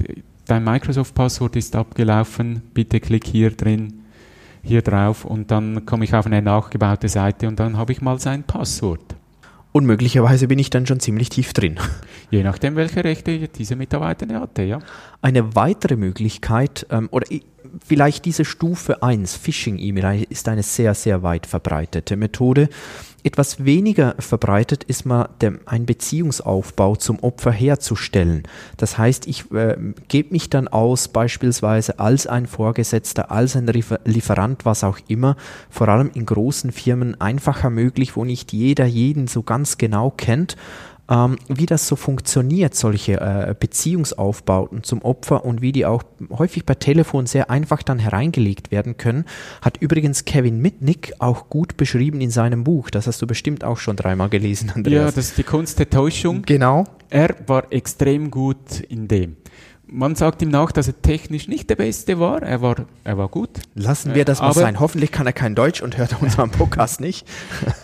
Dein 0.47 0.63
Microsoft-Passwort 0.63 1.57
ist 1.57 1.75
abgelaufen, 1.75 2.63
bitte 2.73 3.01
klick 3.01 3.27
hier 3.27 3.51
drin, 3.51 4.05
hier 4.63 4.81
drauf 4.81 5.25
und 5.25 5.51
dann 5.51 5.85
komme 5.87 6.05
ich 6.05 6.15
auf 6.15 6.27
eine 6.27 6.41
nachgebaute 6.41 7.09
Seite 7.09 7.49
und 7.49 7.59
dann 7.59 7.77
habe 7.77 7.91
ich 7.91 8.01
mal 8.01 8.21
sein 8.21 8.45
Passwort. 8.45 9.17
Und 9.77 9.85
möglicherweise 9.85 10.49
bin 10.49 10.59
ich 10.59 10.71
dann 10.71 10.87
schon 10.87 11.01
ziemlich 11.01 11.29
tief 11.29 11.53
drin. 11.53 11.77
Je 12.31 12.43
nachdem, 12.43 12.77
welche 12.77 13.05
Rechte 13.05 13.47
diese 13.47 13.77
Mitarbeiter 13.77 14.27
hatte, 14.41 14.63
ja. 14.63 14.79
Eine 15.21 15.55
weitere 15.55 15.97
Möglichkeit, 15.97 16.87
ähm, 16.89 17.11
oder 17.11 17.27
vielleicht 17.87 18.25
diese 18.25 18.47
Stufe 18.47 19.03
1, 19.03 19.35
Phishing-E-Mail, 19.37 20.25
ist 20.31 20.49
eine 20.49 20.63
sehr, 20.63 20.95
sehr 20.95 21.23
weit 21.23 21.45
verbreitete 21.45 22.17
Methode. 22.17 22.71
Etwas 23.27 23.65
weniger 23.65 24.15
verbreitet 24.21 24.85
ist 24.85 25.05
mal 25.05 25.31
der, 25.41 25.55
ein 25.67 25.85
Beziehungsaufbau 25.85 26.95
zum 26.95 27.19
Opfer 27.25 27.51
herzustellen. 27.51 28.45
Das 28.77 28.99
heißt, 28.99 29.27
ich 29.27 29.51
äh, 29.51 29.77
gebe 30.07 30.31
mich 30.31 30.49
dann 30.49 30.69
aus, 30.69 31.09
beispielsweise 31.09 31.99
als 31.99 32.29
ein 32.29 32.47
Vorgesetzter, 32.47 33.33
als 33.33 33.57
ein 33.57 33.67
Lieferant, 34.05 34.65
was 34.65 34.85
auch 34.85 35.01
immer, 35.09 35.35
vor 35.71 35.89
allem 35.89 36.13
in 36.15 36.25
großen 36.25 36.71
Firmen 36.71 37.21
einfacher 37.21 37.69
möglich, 37.69 38.15
wo 38.15 38.25
nicht 38.25 38.53
jeder 38.53 38.87
jeden 38.87 39.27
so 39.27 39.43
ganz 39.43 39.77
genau 39.77 40.13
kennt 40.13 40.57
ähm, 41.09 41.37
wie 41.49 41.67
das 41.67 41.87
so 41.87 41.97
funktioniert, 41.97 42.75
solche 42.75 43.21
äh, 43.21 43.55
Beziehungsaufbauten 43.59 44.83
zum 44.83 45.03
Opfer 45.03 45.45
und 45.45 45.63
wie 45.63 45.73
die 45.73 45.87
auch 45.87 46.03
häufig 46.31 46.67
per 46.67 46.79
Telefon 46.79 47.27
sehr 47.27 47.51
einfach 47.51 47.83
dann 47.83 47.99
hereingelegt 47.99 48.71
werden 48.71 48.97
können, 48.97 49.25
hat 49.63 49.79
übrigens 49.79 50.25
Kevin 50.25 50.61
Mitnick 50.61 51.15
auch 51.19 51.49
gut 51.49 51.77
beschrieben 51.77 52.21
in 52.21 52.31
seinem 52.31 52.65
Buch. 52.65 52.91
Das 52.91 53.07
hast 53.07 53.23
du 53.23 53.27
bestimmt 53.27 53.65
auch 53.65 53.79
schon 53.79 53.97
dreimal 53.97 54.29
gelesen, 54.29 54.73
Andreas. 54.75 54.95
Ja, 54.95 55.07
das 55.07 55.29
ist 55.29 55.39
die 55.39 55.45
Kunst 55.45 55.79
der 55.79 55.91
Täuschung. 55.91 56.43
Genau. 56.43 56.85
Er 57.09 57.37
war 57.47 57.73
extrem 57.73 58.31
gut 58.31 58.81
in 58.89 59.07
dem. 59.07 59.37
Man 59.89 60.17
sagt 60.17 60.43
ihm 60.43 60.49
nach, 60.49 60.73
dass 60.73 60.89
er 60.89 61.01
technisch 61.01 61.47
nicht 61.47 61.71
der 61.71 61.77
Beste 61.77 62.19
war. 62.19 62.43
Er 62.43 62.61
war, 62.61 62.87
er 63.05 63.19
war 63.19 63.29
gut. 63.29 63.51
Lassen 63.77 64.17
wir 64.17 64.25
das 64.25 64.41
mal 64.41 64.47
aber, 64.47 64.61
sein. 64.61 64.81
Hoffentlich 64.81 65.13
kann 65.13 65.27
er 65.27 65.33
kein 65.33 65.55
Deutsch 65.55 65.81
und 65.81 65.97
hört 65.97 66.21
unseren 66.21 66.51
Podcast 66.51 67.01
nicht. 67.01 67.25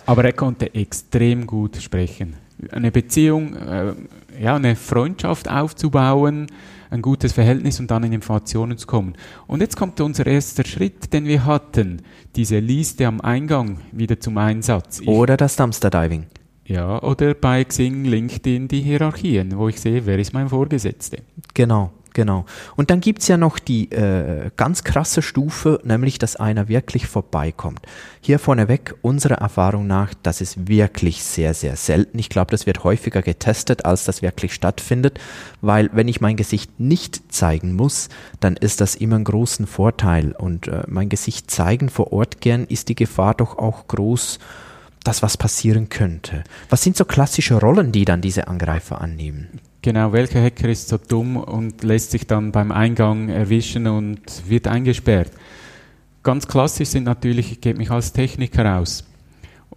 aber 0.05 0.25
er 0.25 0.33
konnte 0.33 0.75
extrem 0.75 1.47
gut 1.47 1.77
sprechen 1.77 2.35
eine 2.71 2.91
Beziehung, 2.91 3.55
äh, 3.55 3.93
ja, 4.41 4.55
eine 4.55 4.75
Freundschaft 4.75 5.49
aufzubauen, 5.49 6.47
ein 6.89 7.01
gutes 7.01 7.33
Verhältnis 7.33 7.79
und 7.79 7.89
dann 7.89 8.03
in 8.03 8.13
Informationen 8.13 8.77
zu 8.77 8.85
kommen. 8.87 9.13
Und 9.47 9.61
jetzt 9.61 9.77
kommt 9.77 9.99
unser 9.99 10.27
erster 10.27 10.63
Schritt, 10.65 11.11
den 11.11 11.25
wir 11.25 11.45
hatten, 11.45 12.01
diese 12.35 12.59
Liste 12.59 13.07
am 13.07 13.19
Eingang 13.21 13.79
wieder 13.91 14.19
zum 14.19 14.37
Einsatz. 14.37 14.99
Ich, 14.99 15.07
oder 15.07 15.37
das 15.37 15.55
Dumpster 15.55 15.89
Diving. 15.89 16.27
Ja, 16.65 17.01
oder 17.01 17.33
bei 17.33 17.63
Xing, 17.63 18.05
LinkedIn 18.05 18.67
die 18.67 18.81
Hierarchien, 18.81 19.57
wo 19.57 19.67
ich 19.67 19.81
sehe, 19.81 20.05
wer 20.05 20.17
ist 20.17 20.33
mein 20.33 20.49
Vorgesetzte. 20.49 21.17
Genau. 21.53 21.91
Genau. 22.13 22.45
Und 22.75 22.91
dann 22.91 23.01
gibt's 23.01 23.27
ja 23.27 23.37
noch 23.37 23.59
die 23.59 23.91
äh, 23.91 24.51
ganz 24.55 24.83
krasse 24.83 25.21
Stufe, 25.21 25.79
nämlich 25.83 26.19
dass 26.19 26.35
einer 26.35 26.67
wirklich 26.67 27.07
vorbeikommt. 27.07 27.81
Hier 28.21 28.39
vorneweg, 28.39 28.95
unserer 29.01 29.35
Erfahrung 29.35 29.87
nach, 29.87 30.13
das 30.21 30.39
ist 30.39 30.67
wirklich 30.67 31.23
sehr, 31.23 31.53
sehr 31.53 31.75
selten. 31.75 32.19
Ich 32.19 32.29
glaube, 32.29 32.51
das 32.51 32.65
wird 32.65 32.83
häufiger 32.83 33.21
getestet, 33.21 33.85
als 33.85 34.05
das 34.05 34.21
wirklich 34.21 34.53
stattfindet, 34.53 35.19
weil 35.61 35.89
wenn 35.93 36.07
ich 36.07 36.21
mein 36.21 36.37
Gesicht 36.37 36.79
nicht 36.79 37.33
zeigen 37.33 37.73
muss, 37.73 38.09
dann 38.39 38.55
ist 38.57 38.79
das 38.79 38.95
immer 38.95 39.15
ein 39.15 39.23
großen 39.23 39.65
Vorteil. 39.65 40.33
Und 40.33 40.67
äh, 40.67 40.83
mein 40.87 41.09
Gesicht 41.09 41.49
zeigen 41.49 41.89
vor 41.89 42.13
Ort 42.13 42.41
gern 42.41 42.65
ist 42.65 42.89
die 42.89 42.95
Gefahr 42.95 43.33
doch 43.33 43.57
auch 43.57 43.87
groß, 43.87 44.39
dass 45.03 45.21
was 45.21 45.35
passieren 45.35 45.89
könnte. 45.89 46.43
Was 46.69 46.83
sind 46.83 46.95
so 46.95 47.05
klassische 47.05 47.55
Rollen, 47.59 47.91
die 47.91 48.05
dann 48.05 48.21
diese 48.21 48.47
Angreifer 48.47 49.01
annehmen? 49.01 49.59
Genau, 49.83 50.13
welcher 50.13 50.41
Hacker 50.41 50.69
ist 50.69 50.87
so 50.87 50.97
dumm 50.97 51.35
und 51.35 51.83
lässt 51.83 52.11
sich 52.11 52.25
dann 52.25 52.53
beim 52.53 52.71
Eingang 52.71 53.27
erwischen 53.27 53.85
und 53.85 54.21
wird 54.47 54.65
eingesperrt? 54.65 55.31
Ganz 56.23 56.47
klassisch 56.47 56.87
sind 56.87 57.03
natürlich, 57.03 57.51
ich 57.51 57.59
gebe 57.59 57.79
mich 57.79 57.91
als 57.91 58.13
Techniker 58.13 58.77
aus. 58.77 59.03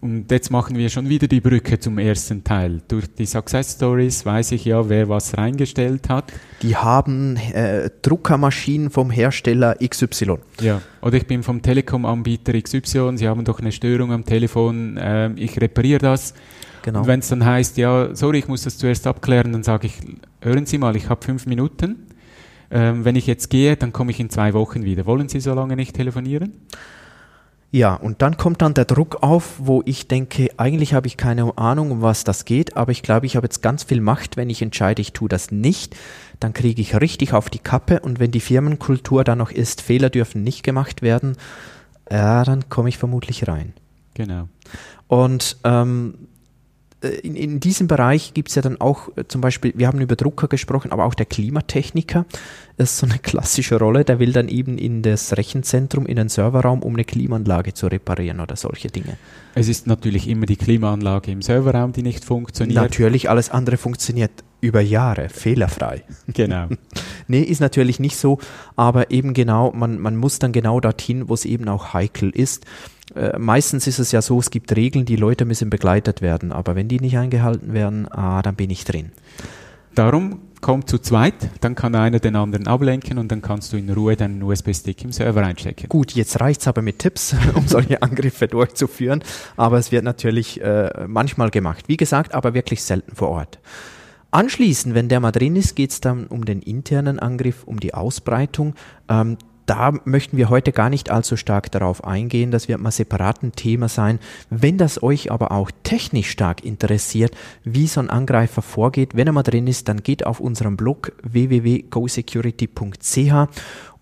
Und 0.00 0.30
jetzt 0.30 0.52
machen 0.52 0.76
wir 0.76 0.90
schon 0.90 1.08
wieder 1.08 1.26
die 1.26 1.40
Brücke 1.40 1.80
zum 1.80 1.98
ersten 1.98 2.44
Teil. 2.44 2.82
Durch 2.86 3.12
die 3.12 3.26
Success 3.26 3.72
Stories 3.72 4.24
weiß 4.24 4.52
ich 4.52 4.64
ja, 4.64 4.88
wer 4.88 5.08
was 5.08 5.36
reingestellt 5.36 6.08
hat. 6.08 6.32
Die 6.62 6.76
haben 6.76 7.36
äh, 7.36 7.90
Druckermaschinen 8.02 8.90
vom 8.90 9.10
Hersteller 9.10 9.74
XY. 9.84 10.36
Ja, 10.60 10.82
oder 11.02 11.16
ich 11.16 11.26
bin 11.26 11.42
vom 11.42 11.62
Telekom-Anbieter 11.62 12.52
XY, 12.60 13.16
Sie 13.16 13.26
haben 13.26 13.44
doch 13.44 13.58
eine 13.58 13.72
Störung 13.72 14.12
am 14.12 14.24
Telefon, 14.24 14.98
äh, 14.98 15.32
ich 15.32 15.60
repariere 15.60 15.98
das. 15.98 16.32
Genau. 16.86 17.00
Und 17.00 17.08
wenn 17.08 17.18
es 17.18 17.26
dann 17.26 17.44
heißt, 17.44 17.78
ja, 17.78 18.14
sorry, 18.14 18.38
ich 18.38 18.46
muss 18.46 18.62
das 18.62 18.78
zuerst 18.78 19.08
abklären, 19.08 19.52
dann 19.52 19.64
sage 19.64 19.88
ich, 19.88 19.94
hören 20.40 20.66
Sie 20.66 20.78
mal, 20.78 20.94
ich 20.94 21.08
habe 21.08 21.24
fünf 21.24 21.44
Minuten. 21.44 22.06
Ähm, 22.70 23.04
wenn 23.04 23.16
ich 23.16 23.26
jetzt 23.26 23.50
gehe, 23.50 23.76
dann 23.76 23.92
komme 23.92 24.12
ich 24.12 24.20
in 24.20 24.30
zwei 24.30 24.54
Wochen 24.54 24.84
wieder. 24.84 25.04
Wollen 25.04 25.28
Sie 25.28 25.40
so 25.40 25.52
lange 25.52 25.74
nicht 25.74 25.96
telefonieren? 25.96 26.52
Ja, 27.72 27.94
und 27.94 28.22
dann 28.22 28.36
kommt 28.36 28.62
dann 28.62 28.72
der 28.74 28.84
Druck 28.84 29.24
auf, 29.24 29.54
wo 29.58 29.82
ich 29.84 30.06
denke, 30.06 30.48
eigentlich 30.58 30.94
habe 30.94 31.08
ich 31.08 31.16
keine 31.16 31.58
Ahnung, 31.58 31.90
um 31.90 32.02
was 32.02 32.22
das 32.22 32.44
geht, 32.44 32.76
aber 32.76 32.92
ich 32.92 33.02
glaube, 33.02 33.26
ich 33.26 33.34
habe 33.34 33.46
jetzt 33.46 33.62
ganz 33.62 33.82
viel 33.82 34.00
Macht, 34.00 34.36
wenn 34.36 34.48
ich 34.48 34.62
entscheide, 34.62 35.02
ich 35.02 35.12
tue 35.12 35.28
das 35.28 35.50
nicht, 35.50 35.96
dann 36.38 36.52
kriege 36.52 36.80
ich 36.80 36.94
richtig 37.00 37.32
auf 37.32 37.50
die 37.50 37.58
Kappe 37.58 37.98
und 37.98 38.20
wenn 38.20 38.30
die 38.30 38.38
Firmenkultur 38.38 39.24
dann 39.24 39.38
noch 39.38 39.50
ist, 39.50 39.82
Fehler 39.82 40.08
dürfen 40.08 40.44
nicht 40.44 40.62
gemacht 40.62 41.02
werden, 41.02 41.36
ja, 42.08 42.44
dann 42.44 42.68
komme 42.68 42.88
ich 42.88 42.96
vermutlich 42.96 43.48
rein. 43.48 43.72
Genau. 44.14 44.48
Und 45.08 45.56
ähm, 45.64 46.14
äh, 46.14 46.35
in, 47.02 47.36
in 47.36 47.60
diesem 47.60 47.88
Bereich 47.88 48.32
gibt 48.32 48.48
es 48.48 48.54
ja 48.54 48.62
dann 48.62 48.80
auch 48.80 49.08
äh, 49.16 49.24
zum 49.28 49.40
Beispiel, 49.40 49.72
wir 49.76 49.86
haben 49.86 50.00
über 50.00 50.16
Drucker 50.16 50.48
gesprochen, 50.48 50.92
aber 50.92 51.04
auch 51.04 51.14
der 51.14 51.26
Klimatechniker 51.26 52.24
ist 52.78 52.98
so 52.98 53.06
eine 53.06 53.18
klassische 53.18 53.78
Rolle, 53.78 54.04
der 54.04 54.18
will 54.18 54.32
dann 54.32 54.48
eben 54.48 54.78
in 54.78 55.02
das 55.02 55.36
Rechenzentrum, 55.36 56.06
in 56.06 56.16
den 56.16 56.28
Serverraum, 56.28 56.82
um 56.82 56.94
eine 56.94 57.04
Klimaanlage 57.04 57.74
zu 57.74 57.86
reparieren 57.86 58.40
oder 58.40 58.56
solche 58.56 58.88
Dinge. 58.88 59.16
Es 59.54 59.68
ist 59.68 59.86
natürlich 59.86 60.28
immer 60.28 60.46
die 60.46 60.56
Klimaanlage 60.56 61.30
im 61.30 61.42
Serverraum, 61.42 61.92
die 61.92 62.02
nicht 62.02 62.24
funktioniert. 62.24 62.76
Natürlich, 62.76 63.28
alles 63.28 63.50
andere 63.50 63.76
funktioniert 63.76 64.32
über 64.60 64.80
Jahre, 64.80 65.28
fehlerfrei. 65.28 66.02
Genau. 66.28 66.68
nee, 67.28 67.42
ist 67.42 67.60
natürlich 67.60 68.00
nicht 68.00 68.16
so, 68.16 68.38
aber 68.74 69.10
eben 69.10 69.34
genau, 69.34 69.72
man, 69.72 69.98
man 69.98 70.16
muss 70.16 70.38
dann 70.38 70.52
genau 70.52 70.80
dorthin, 70.80 71.28
wo 71.28 71.34
es 71.34 71.44
eben 71.44 71.68
auch 71.68 71.92
heikel 71.92 72.30
ist. 72.30 72.64
Äh, 73.14 73.38
meistens 73.38 73.86
ist 73.86 73.98
es 73.98 74.12
ja 74.12 74.20
so, 74.20 74.38
es 74.38 74.50
gibt 74.50 74.74
Regeln, 74.74 75.04
die 75.04 75.16
Leute 75.16 75.44
müssen 75.44 75.70
begleitet 75.70 76.22
werden, 76.22 76.52
aber 76.52 76.74
wenn 76.74 76.88
die 76.88 77.00
nicht 77.00 77.16
eingehalten 77.16 77.72
werden, 77.72 78.08
ah, 78.10 78.42
dann 78.42 78.56
bin 78.56 78.70
ich 78.70 78.84
drin. 78.84 79.12
Darum 79.94 80.40
kommt 80.60 80.90
zu 80.90 80.98
zweit, 80.98 81.34
dann 81.60 81.74
kann 81.74 81.94
einer 81.94 82.18
den 82.18 82.36
anderen 82.36 82.66
ablenken 82.66 83.18
und 83.18 83.30
dann 83.30 83.40
kannst 83.40 83.72
du 83.72 83.76
in 83.76 83.88
Ruhe 83.88 84.16
deinen 84.16 84.42
USB-Stick 84.42 85.04
im 85.04 85.12
Server 85.12 85.42
einstecken. 85.42 85.88
Gut, 85.88 86.12
jetzt 86.12 86.40
reicht 86.40 86.60
es 86.60 86.68
aber 86.68 86.82
mit 86.82 86.98
Tipps, 86.98 87.34
um 87.54 87.66
solche 87.68 88.02
Angriffe 88.02 88.48
durchzuführen, 88.48 89.22
aber 89.56 89.78
es 89.78 89.92
wird 89.92 90.04
natürlich 90.04 90.60
äh, 90.60 91.06
manchmal 91.06 91.50
gemacht. 91.50 91.84
Wie 91.86 91.96
gesagt, 91.96 92.34
aber 92.34 92.52
wirklich 92.52 92.82
selten 92.82 93.14
vor 93.14 93.28
Ort. 93.28 93.58
Anschließend, 94.32 94.94
wenn 94.94 95.08
der 95.08 95.20
mal 95.20 95.32
drin 95.32 95.56
ist, 95.56 95.76
geht 95.76 95.92
es 95.92 96.00
dann 96.00 96.26
um 96.26 96.44
den 96.44 96.60
internen 96.60 97.18
Angriff, 97.18 97.64
um 97.64 97.80
die 97.80 97.94
Ausbreitung. 97.94 98.74
Ähm, 99.08 99.38
da 99.66 99.92
möchten 100.04 100.36
wir 100.36 100.48
heute 100.48 100.70
gar 100.72 100.90
nicht 100.90 101.10
allzu 101.10 101.36
stark 101.36 101.70
darauf 101.72 102.04
eingehen. 102.04 102.50
Das 102.50 102.68
wird 102.68 102.80
mal 102.80 102.90
separat 102.90 103.42
ein 103.42 103.52
Thema 103.52 103.88
sein. 103.88 104.18
Wenn 104.48 104.78
das 104.78 105.02
euch 105.02 105.32
aber 105.32 105.52
auch 105.52 105.70
technisch 105.82 106.30
stark 106.30 106.64
interessiert, 106.64 107.36
wie 107.64 107.88
so 107.88 108.00
ein 108.00 108.08
Angreifer 108.08 108.62
vorgeht, 108.62 109.14
wenn 109.16 109.26
er 109.26 109.32
mal 109.32 109.42
drin 109.42 109.66
ist, 109.66 109.88
dann 109.88 110.02
geht 110.02 110.24
auf 110.24 110.40
unserem 110.40 110.76
Blog 110.76 111.12
www.gosecurity.ch 111.22 113.48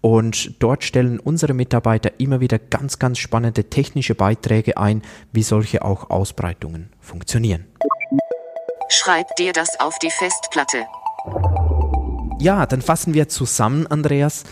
und 0.00 0.62
dort 0.62 0.84
stellen 0.84 1.18
unsere 1.18 1.54
Mitarbeiter 1.54 2.12
immer 2.18 2.40
wieder 2.40 2.58
ganz, 2.58 2.98
ganz 2.98 3.18
spannende 3.18 3.70
technische 3.70 4.14
Beiträge 4.14 4.76
ein, 4.76 5.00
wie 5.32 5.42
solche 5.42 5.82
auch 5.82 6.10
Ausbreitungen 6.10 6.90
funktionieren. 7.00 7.64
Schreib 8.90 9.34
dir 9.36 9.54
das 9.54 9.80
auf 9.80 9.98
die 10.00 10.10
Festplatte. 10.10 10.84
Ja, 12.38 12.66
dann 12.66 12.82
fassen 12.82 13.14
wir 13.14 13.30
zusammen, 13.30 13.86
Andreas. 13.86 14.44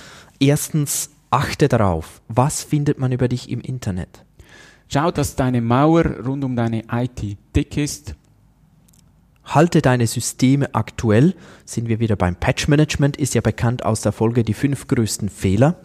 Erstens, 0.43 1.11
achte 1.31 1.69
darauf, 1.69 2.21
was 2.27 2.65
findet 2.65 2.99
man 2.99 3.13
über 3.13 3.29
dich 3.29 3.49
im 3.49 3.61
Internet? 3.61 4.25
Schau, 4.89 5.13
dass 5.13 5.37
deine 5.37 5.61
Mauer 5.61 6.05
rund 6.05 6.43
um 6.43 6.57
deine 6.57 6.83
IT 6.91 7.39
dick 7.55 7.77
ist. 7.77 8.17
Halte 9.45 9.83
deine 9.83 10.09
Systeme 10.09 10.75
aktuell. 10.75 11.37
Sind 11.65 11.89
wir 11.89 12.01
wieder 12.01 12.17
beim 12.17 12.35
Patch 12.35 12.67
Management, 12.67 13.19
ist 13.19 13.37
ja 13.37 13.41
bekannt 13.41 13.85
aus 13.85 14.01
der 14.01 14.11
Folge 14.11 14.43
die 14.43 14.53
fünf 14.53 14.89
größten 14.89 15.29
Fehler. 15.29 15.77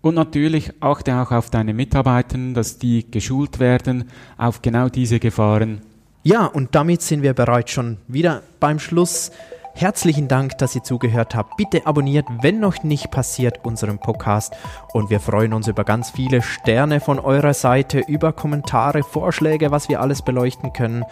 Und 0.00 0.16
natürlich 0.16 0.72
achte 0.80 1.14
auch 1.14 1.30
auf 1.30 1.50
deine 1.50 1.72
Mitarbeiter, 1.72 2.38
dass 2.54 2.78
die 2.78 3.08
geschult 3.08 3.60
werden 3.60 4.10
auf 4.36 4.62
genau 4.62 4.88
diese 4.88 5.20
Gefahren. 5.20 5.82
Ja, 6.24 6.46
und 6.46 6.74
damit 6.74 7.02
sind 7.02 7.22
wir 7.22 7.34
bereits 7.34 7.70
schon 7.70 7.98
wieder 8.08 8.42
beim 8.58 8.80
Schluss. 8.80 9.30
Herzlichen 9.78 10.26
Dank, 10.26 10.56
dass 10.56 10.74
ihr 10.74 10.82
zugehört 10.82 11.34
habt. 11.34 11.58
Bitte 11.58 11.86
abonniert, 11.86 12.24
wenn 12.40 12.60
noch 12.60 12.82
nicht 12.82 13.10
passiert, 13.10 13.62
unseren 13.62 13.98
Podcast. 13.98 14.56
Und 14.94 15.10
wir 15.10 15.20
freuen 15.20 15.52
uns 15.52 15.68
über 15.68 15.84
ganz 15.84 16.08
viele 16.08 16.40
Sterne 16.40 16.98
von 16.98 17.18
eurer 17.18 17.52
Seite, 17.52 17.98
über 17.98 18.32
Kommentare, 18.32 19.02
Vorschläge, 19.02 19.70
was 19.70 19.90
wir 19.90 20.00
alles 20.00 20.22
beleuchten 20.22 20.72
können. 20.72 21.04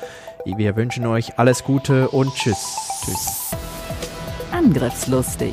Wir 0.47 0.77
wünschen 0.77 1.05
euch 1.05 1.39
alles 1.39 1.63
Gute 1.63 2.09
und 2.09 2.35
tschüss. 2.35 2.79
Tschüss. 3.05 3.51
Angriffslustig. 4.51 5.53